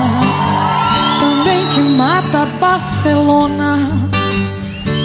também 1.21 1.67
te 1.67 1.81
mata 1.81 2.47
Barcelona, 2.59 3.77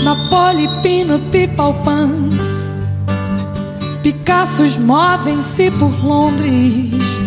Napoli, 0.06 0.70
Pino, 0.82 1.20
Pipalpans. 1.20 2.66
Picassos 4.02 4.78
movem-se 4.78 5.70
por 5.72 5.92
Londres, 6.02 7.20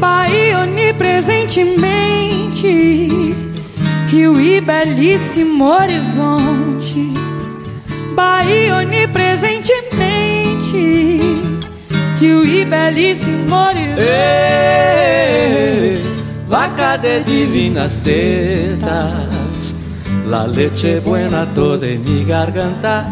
Bahia 0.00 0.58
onipresentemente, 0.58 3.32
Rio 4.08 4.40
e 4.40 4.60
belíssimo 4.60 5.66
horizonte, 5.66 7.14
Bahia 8.16 8.78
onipresentemente. 8.78 11.55
Rio 12.18 12.42
e 12.44 12.64
belíssimo 12.64 13.54
horizonte. 13.54 14.02
Vaca 16.48 16.96
de 16.96 17.20
divinas 17.20 17.98
tetas, 17.98 19.74
la 20.26 20.46
leche 20.46 21.00
buena 21.00 21.46
toda 21.54 21.86
en 21.86 22.02
mi 22.02 22.24
garganta, 22.24 23.04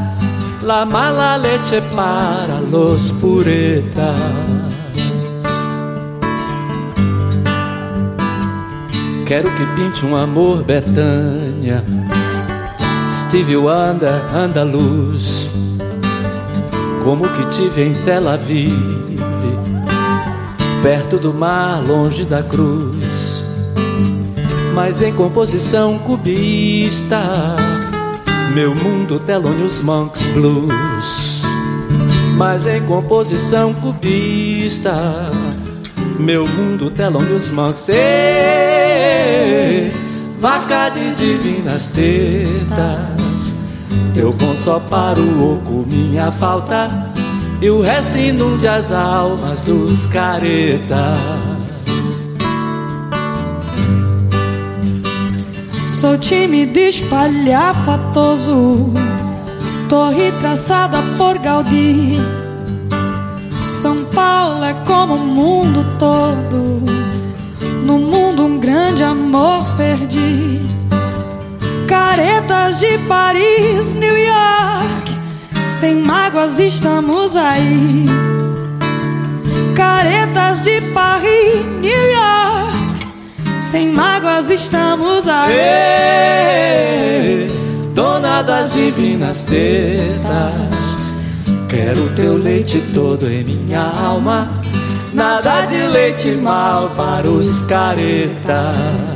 la 0.63 0.87
mala 0.87 1.37
leche 1.37 1.83
para 1.95 2.61
los 2.61 3.13
puretas. 3.21 4.85
Quero 9.27 9.51
que 9.55 9.67
pinte 9.75 10.07
um 10.07 10.17
amor 10.17 10.63
Betânia, 10.63 11.85
Steve 13.11 13.57
Wonder, 13.57 14.23
Andaluz 14.33 15.64
como 17.05 17.29
que 17.29 17.45
tive 17.51 17.83
em 17.83 17.93
Tel 18.03 18.27
Aviv, 18.27 19.19
perto 20.83 21.19
do 21.19 21.35
mar, 21.35 21.85
longe 21.87 22.25
da 22.25 22.43
cruz, 22.43 23.45
mas 24.75 25.03
em 25.03 25.13
composição 25.13 25.99
cubista, 25.99 27.21
meu 28.55 28.75
mundo 28.75 29.21
Thelonious 29.21 29.83
Monks 29.83 30.23
Blues, 30.33 31.43
mas 32.39 32.67
em 32.67 32.81
composição 32.85 33.75
cubista, 33.75 34.95
meu 36.19 36.49
mundo 36.49 36.91
Thelonious 36.91 37.51
Monks, 37.51 37.91
Ê, 37.91 39.91
vaca 40.41 40.89
de 40.89 41.15
divinas 41.17 41.91
tetas 41.91 43.14
teu 44.15 44.33
com 44.33 44.57
só 44.57 44.79
para 44.79 45.21
o 45.21 45.57
oco 45.57 45.85
minha 45.87 46.31
falta 46.31 46.89
E 47.61 47.69
o 47.69 47.83
resto 47.83 48.17
inunde 48.17 48.69
as 48.69 48.93
almas 48.93 49.61
dos 49.61 50.07
caretas. 50.07 51.85
Sou 55.87 56.17
tímido 56.17 56.79
espalhafatoso 56.79 58.95
Torre 59.89 60.33
traçada 60.41 60.99
por 61.19 61.39
Gaudí. 61.39 62.19
São 63.61 64.05
Paulo 64.07 64.65
é 64.65 64.75
como 64.87 65.15
o 65.15 65.19
mundo 65.19 65.85
todo 65.99 66.83
No 67.85 67.99
mundo 67.99 68.45
um 68.45 68.59
grande 68.59 69.03
amor 69.03 69.65
perdi 69.77 70.74
Caretas 71.87 72.81
de 72.81 72.99
Paris, 73.07 73.95
New 73.95 74.17
York, 74.17 75.11
sem 75.67 75.97
mágoas 75.97 76.59
estamos 76.59 77.37
aí. 77.37 78.07
Caretas 79.75 80.61
de 80.63 80.81
Paris, 80.93 81.67
New 81.81 82.13
York, 82.13 82.75
sem 83.61 83.91
mágoas 83.91 84.51
estamos 84.51 85.29
aí. 85.29 85.55
Dona 87.95 88.43
das 88.43 88.73
divinas 88.73 89.43
tetas, 89.45 91.13
quero 91.69 92.09
teu 92.15 92.37
leite 92.37 92.81
todo 92.93 93.29
em 93.31 93.45
minha 93.45 93.83
alma 93.83 94.63
nada 95.15 95.65
de 95.67 95.87
leite 95.87 96.33
mal 96.33 96.91
para 96.91 97.29
os 97.31 97.65
caretas. 97.67 99.14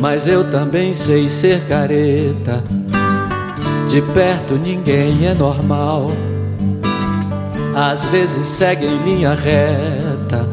Mas 0.00 0.26
eu 0.26 0.50
também 0.50 0.94
sei 0.94 1.28
ser 1.28 1.60
careta. 1.68 2.64
De 3.88 4.00
perto 4.00 4.54
ninguém 4.54 5.26
é 5.26 5.34
normal. 5.34 6.10
Às 7.74 8.06
vezes 8.06 8.46
segue 8.46 8.86
em 8.86 8.98
linha 8.98 9.34
reta. 9.34 10.48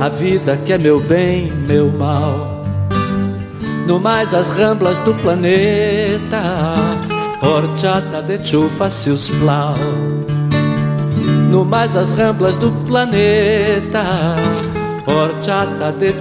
A 0.00 0.08
vida 0.08 0.56
que 0.64 0.72
é 0.72 0.78
meu 0.78 1.00
bem, 1.00 1.52
meu 1.66 1.90
mal. 1.90 2.64
No 3.86 3.98
mais 3.98 4.32
as 4.32 4.48
ramblas 4.50 4.98
do 5.00 5.12
planeta. 5.14 6.40
Horchata 7.42 8.22
de 8.22 8.46
chufa 8.46 8.88
se 8.88 9.10
os 9.10 9.28
plau. 9.28 9.74
No 11.50 11.64
mais 11.64 11.96
as 11.96 12.12
ramblas 12.12 12.54
do 12.54 12.70
planeta. 12.86 14.04
Horchata 15.06 15.92
de 15.92 16.12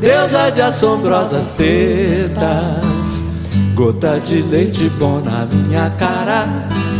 Deusa 0.00 0.50
de 0.50 0.62
assombrosas 0.62 1.56
tetas, 1.56 3.22
gota 3.74 4.20
de 4.20 4.42
leite 4.42 4.88
bom 4.90 5.20
na 5.20 5.46
minha 5.46 5.90
cara, 5.98 6.46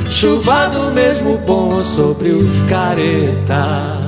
chuva 0.08 0.68
do 0.68 0.92
mesmo 0.92 1.38
bom 1.38 1.82
sobre 1.82 2.30
os 2.30 2.62
caretas. 2.62 4.07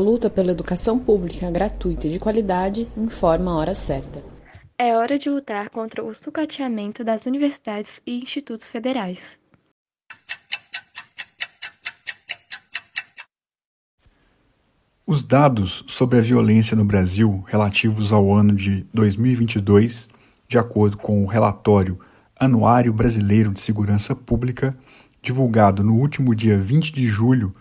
Luta 0.00 0.28
pela 0.28 0.50
educação 0.50 0.98
pública 0.98 1.50
gratuita 1.50 2.08
e 2.08 2.10
de 2.10 2.18
qualidade 2.18 2.88
informa 2.96 3.52
a 3.52 3.56
hora 3.56 3.74
certa. 3.74 4.22
É 4.76 4.96
hora 4.96 5.18
de 5.18 5.28
lutar 5.28 5.68
contra 5.68 6.02
o 6.02 6.14
sucateamento 6.14 7.04
das 7.04 7.26
universidades 7.26 8.00
e 8.06 8.18
institutos 8.18 8.70
federais. 8.70 9.38
Os 15.06 15.22
dados 15.22 15.84
sobre 15.86 16.18
a 16.18 16.22
violência 16.22 16.76
no 16.76 16.84
Brasil 16.84 17.44
relativos 17.46 18.12
ao 18.12 18.32
ano 18.32 18.54
de 18.54 18.86
2022, 18.94 20.08
de 20.48 20.56
acordo 20.56 20.96
com 20.96 21.22
o 21.22 21.26
relatório 21.26 21.98
Anuário 22.38 22.92
Brasileiro 22.92 23.52
de 23.52 23.60
Segurança 23.60 24.14
Pública, 24.14 24.74
divulgado 25.20 25.84
no 25.84 25.96
último 25.96 26.34
dia 26.34 26.56
20 26.56 26.92
de 26.92 27.06
julho 27.06 27.52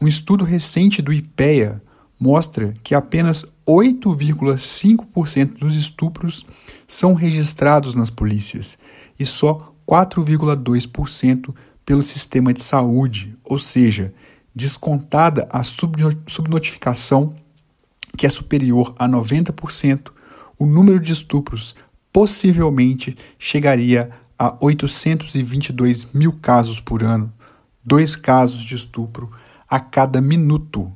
um 0.00 0.06
estudo 0.06 0.44
recente 0.44 1.00
do 1.00 1.12
IPEA 1.12 1.82
mostra 2.18 2.74
que 2.82 2.94
apenas 2.94 3.44
8,5% 3.66 5.58
dos 5.58 5.76
estupros 5.76 6.46
são 6.86 7.14
registrados 7.14 7.94
nas 7.94 8.10
polícias 8.10 8.78
e 9.18 9.26
só 9.26 9.74
4,2% 9.86 11.54
pelo 11.84 12.02
sistema 12.02 12.52
de 12.52 12.62
saúde, 12.62 13.36
ou 13.44 13.58
seja, 13.58 14.12
descontada 14.54 15.46
a 15.50 15.62
subnotificação, 15.62 17.34
que 18.16 18.26
é 18.26 18.28
superior 18.28 18.94
a 18.98 19.08
90%, 19.08 20.10
o 20.58 20.64
número 20.66 20.98
de 20.98 21.12
estupros 21.12 21.76
possivelmente 22.12 23.16
chegaria 23.38 24.10
a 24.38 24.56
822 24.60 26.08
mil 26.12 26.32
casos 26.32 26.80
por 26.80 27.02
ano, 27.04 27.32
dois 27.84 28.16
casos 28.16 28.62
de 28.62 28.74
estupro 28.74 29.30
a 29.68 29.78
cada 29.78 30.20
minuto 30.20 30.92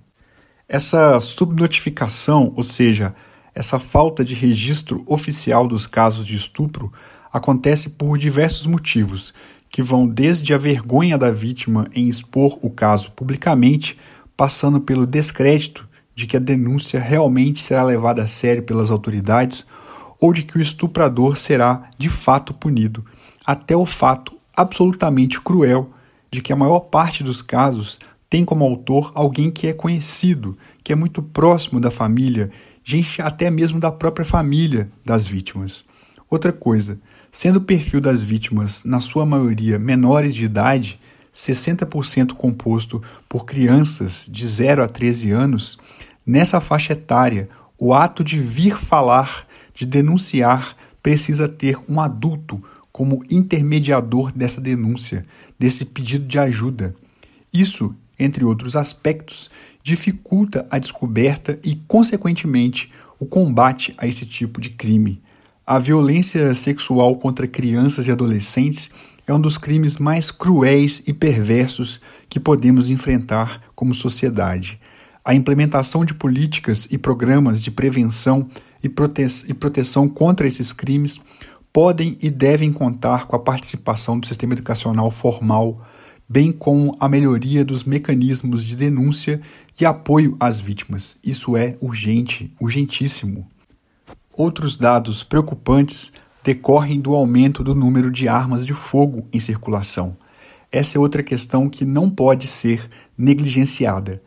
essa 0.72 1.18
subnotificação, 1.18 2.52
ou 2.54 2.62
seja, 2.62 3.12
essa 3.52 3.80
falta 3.80 4.24
de 4.24 4.34
registro 4.34 5.02
oficial 5.04 5.66
dos 5.66 5.84
casos 5.84 6.24
de 6.24 6.36
estupro, 6.36 6.92
acontece 7.32 7.90
por 7.90 8.16
diversos 8.16 8.68
motivos, 8.68 9.34
que 9.68 9.82
vão 9.82 10.06
desde 10.06 10.54
a 10.54 10.58
vergonha 10.58 11.18
da 11.18 11.32
vítima 11.32 11.88
em 11.92 12.08
expor 12.08 12.56
o 12.62 12.70
caso 12.70 13.10
publicamente, 13.10 13.98
passando 14.36 14.80
pelo 14.80 15.08
descrédito 15.08 15.88
de 16.14 16.28
que 16.28 16.36
a 16.36 16.40
denúncia 16.40 17.00
realmente 17.00 17.60
será 17.60 17.82
levada 17.82 18.22
a 18.22 18.28
sério 18.28 18.62
pelas 18.62 18.90
autoridades 18.90 19.66
ou 20.20 20.32
de 20.32 20.44
que 20.44 20.56
o 20.56 20.62
estuprador 20.62 21.36
será 21.36 21.90
de 21.98 22.08
fato 22.08 22.54
punido, 22.54 23.04
até 23.44 23.74
o 23.74 23.84
fato 23.84 24.36
absolutamente 24.56 25.40
cruel 25.40 25.90
de 26.30 26.40
que 26.40 26.52
a 26.52 26.56
maior 26.56 26.78
parte 26.78 27.24
dos 27.24 27.42
casos 27.42 27.98
tem 28.30 28.44
como 28.44 28.64
autor 28.64 29.10
alguém 29.12 29.50
que 29.50 29.66
é 29.66 29.72
conhecido, 29.72 30.56
que 30.84 30.92
é 30.92 30.96
muito 30.96 31.20
próximo 31.20 31.80
da 31.80 31.90
família, 31.90 32.52
gente 32.84 33.20
até 33.20 33.50
mesmo 33.50 33.80
da 33.80 33.90
própria 33.90 34.24
família 34.24 34.88
das 35.04 35.26
vítimas. 35.26 35.84
Outra 36.30 36.52
coisa, 36.52 37.00
sendo 37.32 37.56
o 37.56 37.62
perfil 37.62 38.00
das 38.00 38.22
vítimas, 38.22 38.84
na 38.84 39.00
sua 39.00 39.26
maioria, 39.26 39.80
menores 39.80 40.32
de 40.32 40.44
idade, 40.44 41.00
60% 41.34 42.34
composto 42.34 43.02
por 43.28 43.44
crianças 43.44 44.26
de 44.30 44.46
0 44.46 44.84
a 44.84 44.86
13 44.86 45.32
anos, 45.32 45.76
nessa 46.24 46.60
faixa 46.60 46.92
etária, 46.92 47.48
o 47.76 47.92
ato 47.92 48.22
de 48.22 48.38
vir 48.38 48.76
falar, 48.76 49.44
de 49.74 49.84
denunciar, 49.84 50.76
precisa 51.02 51.48
ter 51.48 51.78
um 51.88 52.00
adulto 52.00 52.62
como 52.92 53.24
intermediador 53.28 54.30
dessa 54.30 54.60
denúncia, 54.60 55.26
desse 55.58 55.84
pedido 55.84 56.26
de 56.26 56.38
ajuda. 56.38 56.94
Isso 57.52 57.96
entre 58.20 58.44
outros 58.44 58.76
aspectos, 58.76 59.50
dificulta 59.82 60.66
a 60.70 60.78
descoberta 60.78 61.58
e, 61.64 61.74
consequentemente, 61.88 62.92
o 63.18 63.26
combate 63.26 63.94
a 63.98 64.06
esse 64.06 64.24
tipo 64.24 64.60
de 64.60 64.70
crime. 64.70 65.20
A 65.66 65.78
violência 65.78 66.54
sexual 66.54 67.16
contra 67.16 67.46
crianças 67.46 68.06
e 68.06 68.10
adolescentes 68.10 68.90
é 69.26 69.32
um 69.32 69.40
dos 69.40 69.56
crimes 69.56 69.98
mais 69.98 70.30
cruéis 70.30 71.02
e 71.06 71.12
perversos 71.12 72.00
que 72.28 72.40
podemos 72.40 72.90
enfrentar 72.90 73.62
como 73.74 73.94
sociedade. 73.94 74.80
A 75.24 75.34
implementação 75.34 76.04
de 76.04 76.14
políticas 76.14 76.88
e 76.90 76.98
programas 76.98 77.62
de 77.62 77.70
prevenção 77.70 78.48
e, 78.82 78.88
prote 78.88 79.26
e 79.46 79.54
proteção 79.54 80.08
contra 80.08 80.46
esses 80.46 80.72
crimes 80.72 81.20
podem 81.72 82.18
e 82.20 82.30
devem 82.30 82.72
contar 82.72 83.26
com 83.26 83.36
a 83.36 83.38
participação 83.38 84.18
do 84.18 84.26
sistema 84.26 84.54
educacional 84.54 85.10
formal, 85.10 85.86
bem 86.32 86.52
como 86.52 86.96
a 87.00 87.08
melhoria 87.08 87.64
dos 87.64 87.82
mecanismos 87.82 88.64
de 88.64 88.76
denúncia 88.76 89.40
e 89.80 89.84
apoio 89.84 90.36
às 90.38 90.60
vítimas. 90.60 91.16
Isso 91.24 91.56
é 91.56 91.76
urgente, 91.80 92.54
urgentíssimo. 92.60 93.48
Outros 94.32 94.76
dados 94.76 95.24
preocupantes 95.24 96.12
decorrem 96.44 97.00
do 97.00 97.16
aumento 97.16 97.64
do 97.64 97.74
número 97.74 98.12
de 98.12 98.28
armas 98.28 98.64
de 98.64 98.72
fogo 98.72 99.26
em 99.32 99.40
circulação. 99.40 100.16
Essa 100.70 100.98
é 100.98 101.00
outra 101.00 101.24
questão 101.24 101.68
que 101.68 101.84
não 101.84 102.08
pode 102.08 102.46
ser 102.46 102.86
negligenciada. 103.18 104.22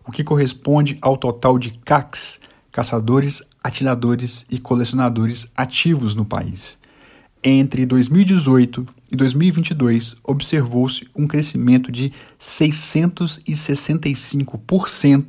o 0.07 0.13
que 0.13 0.23
corresponde 0.23 0.99
ao 1.01 1.17
total 1.17 1.59
de 1.59 1.71
CACs, 1.83 2.39
caçadores, 2.71 3.43
atiradores 3.65 4.45
e 4.51 4.59
colecionadores 4.59 5.49
ativos 5.57 6.15
no 6.15 6.27
país. 6.27 6.77
Entre 7.43 7.87
2018 7.87 8.87
e 9.11 9.17
2022, 9.17 10.17
observou-se 10.23 11.09
um 11.17 11.27
crescimento 11.27 11.91
de 11.91 12.13
665% 12.39 15.27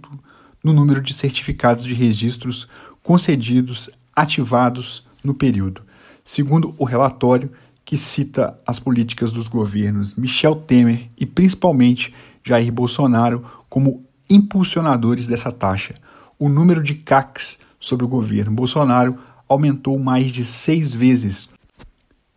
no 0.61 0.73
número 0.73 0.99
de 0.99 1.13
certificados 1.13 1.85
de 1.85 1.93
registros 1.93 2.67
concedidos, 3.01 3.89
ativados 4.13 5.07
no 5.23 5.33
período, 5.33 5.83
segundo 6.25 6.75
o 6.77 6.83
relatório 6.83 7.49
que 7.93 7.97
cita 7.99 8.57
as 8.65 8.79
políticas 8.79 9.31
dos 9.31 9.47
governos 9.47 10.15
Michel 10.15 10.55
Temer 10.55 11.11
e 11.15 11.27
principalmente 11.27 12.11
Jair 12.43 12.71
Bolsonaro 12.71 13.45
como 13.69 14.03
impulsionadores 14.27 15.27
dessa 15.27 15.51
taxa. 15.51 15.93
O 16.39 16.49
número 16.49 16.81
de 16.81 16.95
CACs 16.95 17.59
sobre 17.79 18.03
o 18.03 18.07
governo 18.07 18.51
Bolsonaro 18.51 19.19
aumentou 19.47 19.99
mais 19.99 20.31
de 20.31 20.43
seis 20.43 20.91
vezes, 20.91 21.49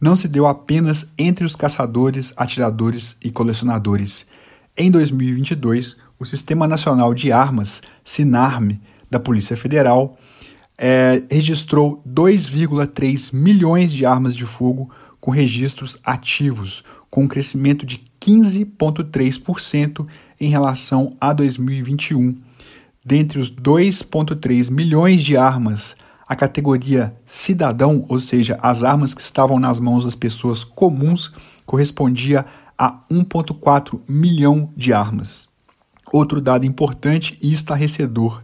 não 0.00 0.16
se 0.16 0.26
deu 0.26 0.46
apenas 0.46 1.12
entre 1.18 1.44
os 1.44 1.54
caçadores, 1.54 2.32
atiradores 2.34 3.14
e 3.22 3.30
colecionadores. 3.30 4.26
Em 4.74 4.90
2022, 4.90 5.98
o 6.18 6.24
Sistema 6.24 6.66
Nacional 6.66 7.12
de 7.12 7.30
Armas, 7.30 7.82
SINARME, 8.02 8.80
da 9.10 9.18
Polícia 9.20 9.56
Federal 9.56 10.18
é, 10.78 11.22
registrou 11.30 12.02
2,3 12.06 13.32
milhões 13.32 13.92
de 13.92 14.04
armas 14.04 14.34
de 14.34 14.44
fogo 14.44 14.90
com 15.20 15.30
registros 15.30 15.96
ativos, 16.04 16.84
com 17.10 17.24
um 17.24 17.28
crescimento 17.28 17.86
de 17.86 18.04
15,3% 18.20 20.06
em 20.40 20.48
relação 20.48 21.16
a 21.20 21.32
2021. 21.32 22.36
Dentre 23.04 23.38
os 23.38 23.50
2,3 23.50 24.70
milhões 24.70 25.22
de 25.22 25.36
armas, 25.36 25.96
a 26.28 26.34
categoria 26.34 27.16
cidadão, 27.24 28.04
ou 28.08 28.18
seja, 28.18 28.58
as 28.60 28.82
armas 28.82 29.14
que 29.14 29.20
estavam 29.20 29.58
nas 29.58 29.78
mãos 29.78 30.04
das 30.04 30.14
pessoas 30.14 30.64
comuns, 30.64 31.32
correspondia 31.64 32.44
a 32.76 33.00
1,4 33.10 34.00
milhão 34.08 34.70
de 34.76 34.92
armas. 34.92 35.48
Outro 36.12 36.40
dado 36.40 36.66
importante 36.66 37.38
e 37.40 37.52
estarrecedor 37.52 38.42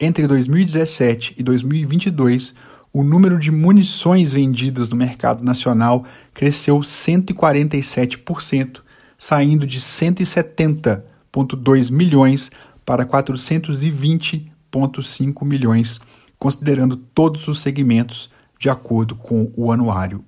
entre 0.00 0.26
2017 0.26 1.34
e 1.36 1.42
2022, 1.42 2.54
o 2.92 3.02
número 3.02 3.36
de 3.38 3.50
munições 3.50 4.32
vendidas 4.32 4.88
no 4.88 4.96
mercado 4.96 5.44
nacional 5.44 6.04
cresceu 6.32 6.78
147%, 6.78 8.80
saindo 9.18 9.66
de 9.66 9.78
170,2 9.80 11.90
milhões 11.90 12.50
para 12.86 13.04
420,5 13.04 15.44
milhões, 15.44 16.00
considerando 16.38 16.96
todos 16.96 17.48
os 17.48 17.60
segmentos, 17.60 18.30
de 18.58 18.70
acordo 18.70 19.16
com 19.16 19.50
o 19.56 19.72
anuário. 19.72 20.24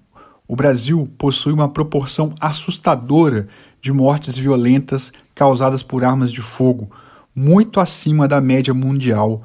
O 0.47 0.55
Brasil 0.57 1.09
possui 1.17 1.53
uma 1.53 1.69
proporção 1.69 2.35
assustadora 2.41 3.47
de 3.81 3.93
mortes 3.93 4.37
violentas 4.37 5.13
causadas 5.33 5.81
por 5.83 6.05
armas 6.05 6.33
de 6.33 6.43
fogo, 6.43 6.91
muito 7.35 7.81
acima 7.81 8.27
da 8.27 8.41
média 8.41 8.75
mundial, 8.75 9.45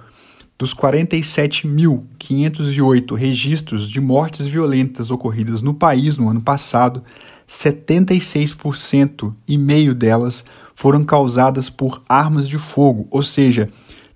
dos 0.58 0.74
47.508 0.74 3.14
registros 3.16 3.90
de 3.90 4.00
mortes 4.00 4.48
violentas 4.48 5.12
ocorridas 5.12 5.62
no 5.62 5.74
país 5.74 6.16
no 6.18 6.30
ano 6.30 6.40
passado, 6.42 7.04
76% 7.50 9.36
e 9.48 9.58
meio 9.58 9.94
delas 9.94 10.46
foram 10.74 11.04
causadas 11.04 11.70
por 11.70 12.02
armas 12.08 12.48
de 12.48 12.58
fogo, 12.58 13.06
ou 13.12 13.22
seja, 13.22 13.70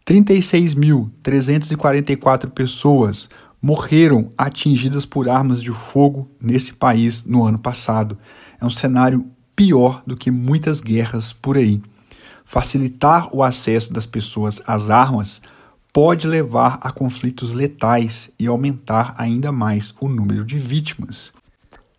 36.344 0.05 2.49
pessoas 2.49 3.29
morreram 3.61 4.29
atingidas 4.37 5.05
por 5.05 5.27
armas 5.29 5.61
de 5.61 5.71
fogo 5.71 6.29
nesse 6.41 6.71
país 6.73 7.25
no 7.25 7.45
ano 7.45 7.59
passado. 7.59 8.17
É 8.59 8.65
um 8.65 8.69
cenário 8.69 9.25
pior 9.55 10.01
do 10.07 10.15
que 10.15 10.31
muitas 10.31 10.81
guerras 10.81 11.33
por 11.33 11.57
aí. 11.57 11.81
Facilitar 12.45 13.27
o 13.35 13.43
acesso 13.43 13.91
das 13.93 14.05
pessoas 14.05 14.61
às 14.65 14.89
armas 14.89 15.41
pode 15.91 16.27
levar 16.27 16.79
a 16.81 16.91
conflitos 16.91 17.51
letais 17.51 18.29
e 18.39 18.47
aumentar 18.47 19.13
ainda 19.17 19.51
mais 19.51 19.93
o 19.99 20.07
número 20.07 20.45
de 20.45 20.57
vítimas. 20.57 21.31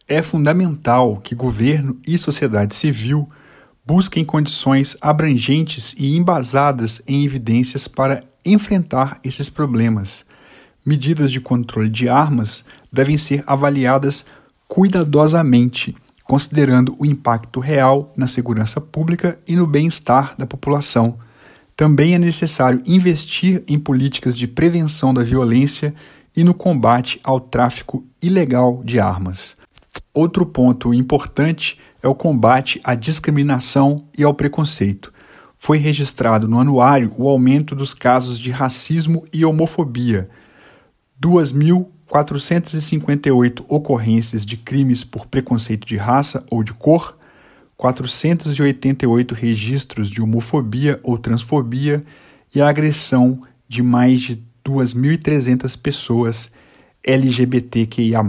É 0.07 0.23
fundamental 0.23 1.17
que 1.17 1.35
governo 1.35 1.99
e 2.07 2.17
sociedade 2.19 2.75
civil 2.75 3.29
busquem 3.87 4.25
condições 4.25 4.97
abrangentes 5.01 5.95
e 5.99 6.17
embasadas 6.17 7.03
em 7.07 7.25
evidências 7.25 7.89
para 7.89 8.23
enfrentar 8.45 9.19
esses 9.25 9.49
problemas. 9.49 10.25
Medidas 10.85 11.31
de 11.31 11.41
controle 11.41 11.89
de 11.89 12.09
armas 12.09 12.65
devem 12.93 13.17
ser 13.17 13.45
avaliadas 13.47 14.25
cuidadosamente, 14.67 15.97
considerando 16.25 16.95
o 16.99 17.05
impacto 17.05 17.61
real 17.61 18.13
na 18.17 18.27
segurança 18.27 18.81
pública 18.81 19.39
e 19.47 19.57
no 19.57 19.67
bem-estar 19.67 20.35
da 20.39 20.47
população 20.47 21.19
também 21.81 22.15
é 22.15 22.19
necessário 22.19 22.83
investir 22.85 23.65
em 23.67 23.79
políticas 23.79 24.37
de 24.37 24.47
prevenção 24.47 25.15
da 25.15 25.25
violência 25.25 25.95
e 26.37 26.45
no 26.45 26.53
combate 26.53 27.19
ao 27.25 27.41
tráfico 27.41 28.05
ilegal 28.21 28.83
de 28.85 29.01
armas. 29.01 29.57
Outro 30.13 30.45
ponto 30.45 30.93
importante 30.93 31.79
é 32.03 32.09
o 32.09 32.15
combate 32.15 32.79
à 32.85 32.95
discriminação 32.95 33.97
e 34.19 34.23
ao 34.23 34.35
preconceito. 34.35 35.11
Foi 35.57 35.79
registrado 35.79 36.47
no 36.47 36.61
anuário 36.61 37.15
o 37.17 37.27
aumento 37.27 37.75
dos 37.75 37.95
casos 37.95 38.39
de 38.39 38.51
racismo 38.51 39.25
e 39.33 39.43
homofobia. 39.43 40.29
2.458 41.19 43.65
ocorrências 43.67 44.45
de 44.45 44.59
crimes 44.59 45.03
por 45.03 45.25
preconceito 45.25 45.87
de 45.87 45.97
raça 45.97 46.45
ou 46.51 46.63
de 46.63 46.75
cor 46.75 47.17
488 47.81 49.35
registros 49.35 50.11
de 50.11 50.21
homofobia 50.21 51.01
ou 51.03 51.17
transfobia 51.17 52.05
e 52.55 52.61
a 52.61 52.69
agressão 52.69 53.41
de 53.67 53.83
mais 53.83 54.21
de 54.21 54.43
2.300 54.63 55.81
pessoas 55.81 56.51
LGBTQIA. 57.03 58.21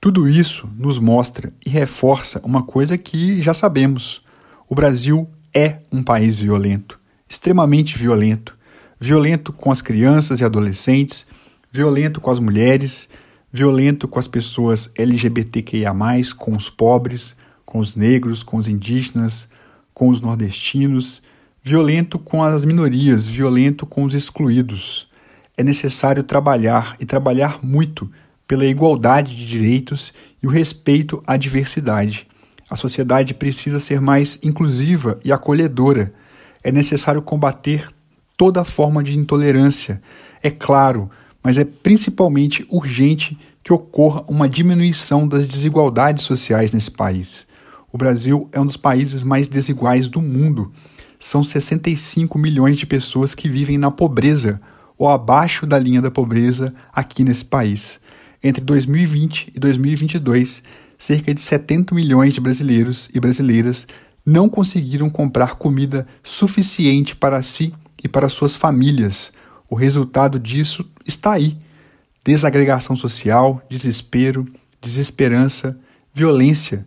Tudo 0.00 0.26
isso 0.26 0.66
nos 0.78 0.98
mostra 0.98 1.52
e 1.66 1.68
reforça 1.68 2.40
uma 2.42 2.62
coisa 2.62 2.96
que 2.96 3.42
já 3.42 3.52
sabemos: 3.52 4.22
o 4.66 4.74
Brasil 4.74 5.28
é 5.54 5.80
um 5.92 6.02
país 6.02 6.40
violento, 6.40 6.98
extremamente 7.28 7.98
violento. 7.98 8.56
Violento 8.98 9.52
com 9.52 9.70
as 9.70 9.82
crianças 9.82 10.40
e 10.40 10.44
adolescentes, 10.44 11.26
violento 11.70 12.18
com 12.18 12.30
as 12.30 12.38
mulheres, 12.38 13.10
violento 13.52 14.08
com 14.08 14.18
as 14.18 14.26
pessoas 14.26 14.90
LGBTQIA, 14.96 15.92
com 16.36 16.56
os 16.56 16.70
pobres, 16.70 17.36
com 17.68 17.80
os 17.80 17.94
negros, 17.94 18.42
com 18.42 18.56
os 18.56 18.66
indígenas, 18.66 19.46
com 19.92 20.08
os 20.08 20.22
nordestinos, 20.22 21.20
violento 21.62 22.18
com 22.18 22.42
as 22.42 22.64
minorias, 22.64 23.26
violento 23.26 23.84
com 23.84 24.04
os 24.04 24.14
excluídos. 24.14 25.06
é 25.54 25.62
necessário 25.62 26.22
trabalhar 26.22 26.96
e 26.98 27.04
trabalhar 27.04 27.58
muito 27.62 28.10
pela 28.46 28.64
igualdade 28.64 29.36
de 29.36 29.46
direitos 29.46 30.14
e 30.42 30.46
o 30.46 30.50
respeito 30.50 31.22
à 31.26 31.36
diversidade. 31.36 32.26
A 32.70 32.74
sociedade 32.74 33.34
precisa 33.34 33.78
ser 33.78 34.00
mais 34.00 34.38
inclusiva 34.42 35.20
e 35.22 35.30
acolhedora. 35.30 36.14
É 36.64 36.72
necessário 36.72 37.20
combater 37.20 37.86
toda 38.34 38.64
forma 38.64 39.04
de 39.04 39.14
intolerância. 39.14 40.00
É 40.42 40.50
claro, 40.50 41.10
mas 41.42 41.58
é 41.58 41.66
principalmente 41.66 42.64
urgente 42.70 43.36
que 43.62 43.74
ocorra 43.74 44.24
uma 44.26 44.48
diminuição 44.48 45.28
das 45.28 45.46
desigualdades 45.46 46.24
sociais 46.24 46.72
nesse 46.72 46.90
país. 46.90 47.46
O 47.90 47.96
Brasil 47.96 48.48
é 48.52 48.60
um 48.60 48.66
dos 48.66 48.76
países 48.76 49.24
mais 49.24 49.48
desiguais 49.48 50.08
do 50.08 50.20
mundo. 50.20 50.72
São 51.18 51.42
65 51.42 52.38
milhões 52.38 52.76
de 52.76 52.86
pessoas 52.86 53.34
que 53.34 53.48
vivem 53.48 53.78
na 53.78 53.90
pobreza 53.90 54.60
ou 54.96 55.08
abaixo 55.08 55.66
da 55.66 55.78
linha 55.78 56.02
da 56.02 56.10
pobreza 56.10 56.74
aqui 56.92 57.24
nesse 57.24 57.44
país. 57.44 57.98
Entre 58.42 58.62
2020 58.62 59.52
e 59.54 59.58
2022, 59.58 60.62
cerca 60.98 61.32
de 61.32 61.40
70 61.40 61.94
milhões 61.94 62.34
de 62.34 62.40
brasileiros 62.40 63.08
e 63.14 63.18
brasileiras 63.18 63.86
não 64.24 64.48
conseguiram 64.48 65.08
comprar 65.08 65.54
comida 65.54 66.06
suficiente 66.22 67.16
para 67.16 67.40
si 67.40 67.72
e 68.04 68.08
para 68.08 68.28
suas 68.28 68.54
famílias. 68.54 69.32
O 69.70 69.74
resultado 69.74 70.38
disso 70.38 70.84
está 71.06 71.32
aí: 71.32 71.56
desagregação 72.22 72.94
social, 72.94 73.62
desespero, 73.70 74.46
desesperança, 74.80 75.78
violência. 76.12 76.86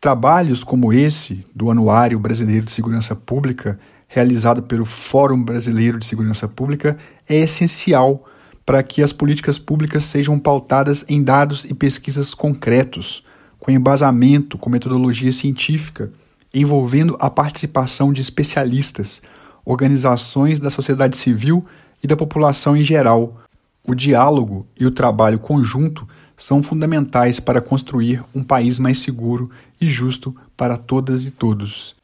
Trabalhos 0.00 0.62
como 0.62 0.92
esse 0.92 1.44
do 1.54 1.70
Anuário 1.70 2.18
Brasileiro 2.18 2.66
de 2.66 2.72
Segurança 2.72 3.16
Pública, 3.16 3.78
realizado 4.06 4.62
pelo 4.62 4.84
Fórum 4.84 5.42
Brasileiro 5.42 5.98
de 5.98 6.06
Segurança 6.06 6.46
Pública, 6.46 6.96
é 7.28 7.36
essencial 7.36 8.24
para 8.64 8.82
que 8.82 9.02
as 9.02 9.12
políticas 9.12 9.58
públicas 9.58 10.04
sejam 10.04 10.38
pautadas 10.38 11.04
em 11.08 11.22
dados 11.22 11.64
e 11.64 11.72
pesquisas 11.72 12.34
concretos, 12.34 13.24
com 13.58 13.70
embasamento, 13.70 14.58
com 14.58 14.68
metodologia 14.68 15.32
científica, 15.32 16.12
envolvendo 16.52 17.16
a 17.18 17.30
participação 17.30 18.12
de 18.12 18.20
especialistas, 18.20 19.22
organizações 19.64 20.60
da 20.60 20.68
sociedade 20.70 21.16
civil 21.16 21.64
e 22.02 22.06
da 22.06 22.16
população 22.16 22.76
em 22.76 22.84
geral. 22.84 23.40
O 23.86 23.94
diálogo 23.94 24.66
e 24.78 24.84
o 24.84 24.90
trabalho 24.90 25.38
conjunto 25.38 26.06
são 26.36 26.62
fundamentais 26.62 27.40
para 27.40 27.60
construir 27.60 28.22
um 28.34 28.44
país 28.44 28.78
mais 28.78 28.98
seguro 28.98 29.50
e 29.80 29.88
justo 29.88 30.34
para 30.56 30.76
todas 30.76 31.24
e 31.24 31.30
todos. 31.30 31.94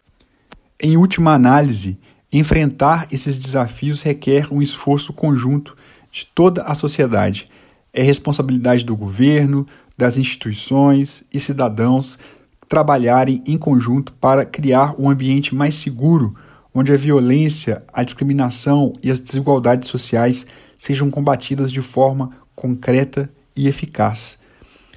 Em 0.80 0.96
última 0.96 1.32
análise, 1.32 1.98
enfrentar 2.32 3.06
esses 3.12 3.38
desafios 3.38 4.02
requer 4.02 4.52
um 4.52 4.62
esforço 4.62 5.12
conjunto 5.12 5.76
de 6.10 6.26
toda 6.34 6.62
a 6.62 6.74
sociedade. 6.74 7.48
É 7.92 8.02
responsabilidade 8.02 8.84
do 8.84 8.96
governo, 8.96 9.66
das 9.96 10.16
instituições 10.16 11.22
e 11.32 11.38
cidadãos 11.38 12.18
trabalharem 12.68 13.42
em 13.46 13.58
conjunto 13.58 14.14
para 14.14 14.46
criar 14.46 14.98
um 14.98 15.10
ambiente 15.10 15.54
mais 15.54 15.74
seguro, 15.74 16.34
onde 16.74 16.90
a 16.90 16.96
violência, 16.96 17.84
a 17.92 18.02
discriminação 18.02 18.94
e 19.02 19.10
as 19.10 19.20
desigualdades 19.20 19.90
sociais 19.90 20.46
sejam 20.78 21.10
combatidas 21.10 21.70
de 21.70 21.82
forma 21.82 22.30
concreta 22.56 23.30
e 23.54 23.68
eficaz. 23.68 24.38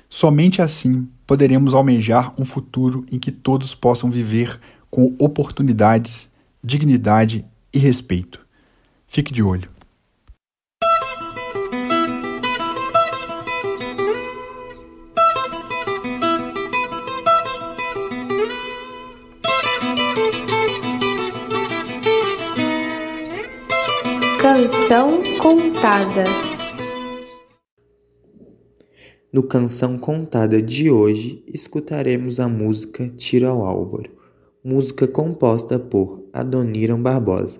Somente 0.09 0.61
assim 0.61 1.07
poderemos 1.25 1.73
almejar 1.73 2.33
um 2.39 2.45
futuro 2.45 3.05
em 3.11 3.19
que 3.19 3.31
todos 3.31 3.73
possam 3.73 4.09
viver 4.09 4.59
com 4.89 5.15
oportunidades, 5.19 6.31
dignidade 6.63 7.45
e 7.73 7.79
respeito. 7.79 8.39
Fique 9.07 9.33
de 9.33 9.43
olho. 9.43 9.69
Canção 24.41 25.23
Contada 25.39 26.54
No 29.35 29.43
Canção 29.43 29.97
Contada 29.97 30.61
de 30.61 30.89
hoje, 30.89 31.43
escutaremos 31.45 32.39
a 32.39 32.47
música 32.47 33.05
Tira 33.17 33.49
ao 33.49 33.65
Álvaro, 33.65 34.09
música 34.63 35.05
composta 35.05 35.77
por 35.77 36.23
Adoniram 36.31 37.03
Barbosa. 37.03 37.59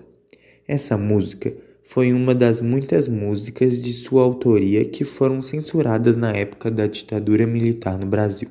Essa 0.66 0.96
música 0.96 1.54
foi 1.82 2.14
uma 2.14 2.34
das 2.34 2.62
muitas 2.62 3.10
músicas 3.10 3.78
de 3.78 3.92
sua 3.92 4.22
autoria 4.22 4.86
que 4.86 5.04
foram 5.04 5.42
censuradas 5.42 6.16
na 6.16 6.30
época 6.30 6.70
da 6.70 6.86
ditadura 6.86 7.46
militar 7.46 7.98
no 7.98 8.06
Brasil. 8.06 8.48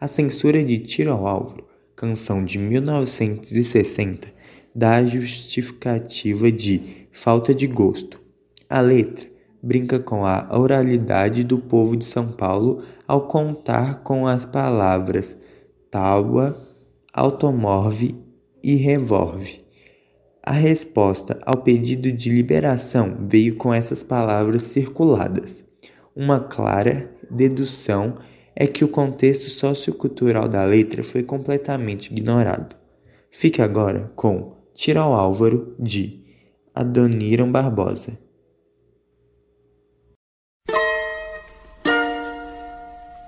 A 0.00 0.06
censura 0.06 0.62
de 0.62 0.78
Tiro 0.78 1.10
ao 1.10 1.26
Álvaro, 1.26 1.66
canção 1.96 2.44
de 2.44 2.60
1960, 2.60 4.28
dá 4.72 4.98
a 4.98 5.04
justificativa 5.04 6.52
de 6.52 7.08
falta 7.10 7.52
de 7.52 7.66
gosto. 7.66 8.20
A 8.70 8.80
letra 8.80 9.34
brinca 9.62 9.98
com 9.98 10.24
a 10.24 10.48
oralidade 10.50 11.42
do 11.42 11.58
povo 11.58 11.96
de 11.96 12.04
São 12.04 12.28
Paulo 12.28 12.82
ao 13.06 13.22
contar 13.22 14.02
com 14.02 14.26
as 14.26 14.46
palavras 14.46 15.36
tábua, 15.90 16.56
automorve 17.12 18.14
e 18.62 18.74
revolve. 18.74 19.64
A 20.42 20.52
resposta 20.52 21.40
ao 21.44 21.62
pedido 21.62 22.12
de 22.12 22.30
liberação 22.30 23.16
veio 23.28 23.56
com 23.56 23.72
essas 23.74 24.04
palavras 24.04 24.62
circuladas. 24.64 25.64
Uma 26.14 26.40
clara 26.40 27.10
dedução 27.30 28.18
é 28.54 28.66
que 28.66 28.84
o 28.84 28.88
contexto 28.88 29.50
sociocultural 29.50 30.48
da 30.48 30.64
letra 30.64 31.02
foi 31.02 31.22
completamente 31.22 32.12
ignorado. 32.12 32.76
Fique 33.30 33.60
agora 33.60 34.10
com 34.14 34.54
Tira 34.74 35.00
ao 35.00 35.14
Álvaro 35.14 35.74
de 35.78 36.24
Adoniram 36.74 37.50
Barbosa. 37.50 38.18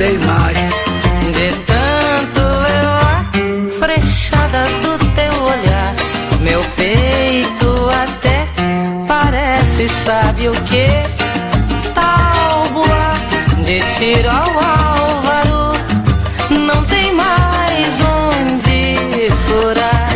Mais. 0.00 0.56
De 1.34 1.52
tanto 1.66 2.40
levar 2.40 3.30
frechada 3.78 4.64
do 4.82 4.98
teu 5.14 5.42
olhar, 5.42 5.94
meu 6.40 6.64
peito 6.74 7.90
até 7.90 8.48
parece, 9.06 9.88
sabe 9.90 10.48
o 10.48 10.52
que? 10.62 10.86
Tábua 11.94 13.12
de 13.62 13.80
tiro 13.94 14.30
ao 14.30 14.58
álvaro. 14.58 15.78
Não 16.48 16.82
tem 16.84 17.12
mais 17.12 18.00
onde 18.00 19.30
furar 19.46 20.10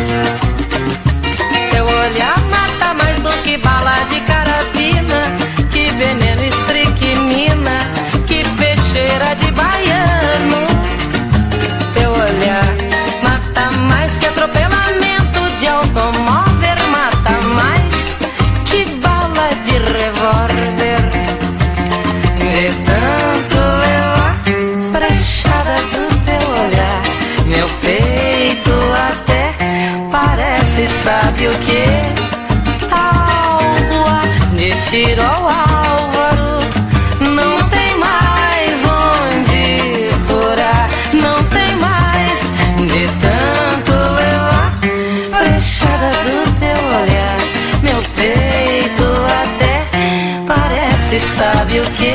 olhar 2.05 2.39
mata 2.49 2.93
mais 2.93 3.17
do 3.19 3.29
que 3.43 3.57
bala 3.57 3.95
de 4.09 4.19
carabina, 4.21 5.21
que 5.71 5.91
veneno 5.91 6.34
automóvel, 15.95 16.75
mata 16.91 17.39
mais 17.55 18.19
que 18.65 18.85
bala 18.99 19.49
de 19.63 19.77
revólver. 19.77 20.99
De 22.37 23.24
sabe 51.19 51.79
o 51.79 51.85
que? 51.91 52.14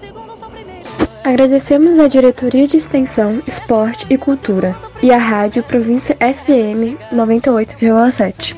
Agradecemos 1.23 1.99
à 1.99 2.07
Diretoria 2.07 2.67
de 2.67 2.77
Extensão, 2.77 3.41
Esporte 3.45 4.07
e 4.09 4.17
Cultura 4.17 4.75
e 5.03 5.11
à 5.11 5.17
Rádio 5.17 5.61
Província 5.61 6.15
FM 6.15 6.97
98,7. 7.13 8.55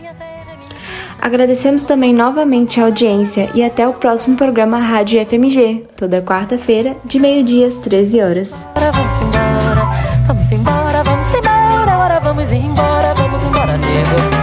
Agradecemos 1.22 1.84
também 1.84 2.14
novamente 2.14 2.80
a 2.80 2.86
audiência 2.86 3.50
e 3.54 3.64
até 3.64 3.88
o 3.88 3.94
próximo 3.94 4.38
programa 4.38 4.78
Rádio 4.78 5.26
FMG, 5.26 5.86
toda 5.96 6.22
quarta-feira, 6.22 6.96
de 7.06 7.20
meio-dia 7.20 7.68
às 7.68 7.78
13 7.80 8.22
horas. 8.22 8.68
Ora, 8.76 8.92
vamos 8.92 9.22
embora, 9.22 10.24
vamos 10.26 10.52
embora, 10.52 11.04
vamos 11.04 11.34
embora, 11.34 11.98
ora, 11.98 12.20
vamos 12.20 12.52
embora, 12.52 13.14
vamos 13.14 13.44
embora, 13.44 13.78
nego. 13.78 14.43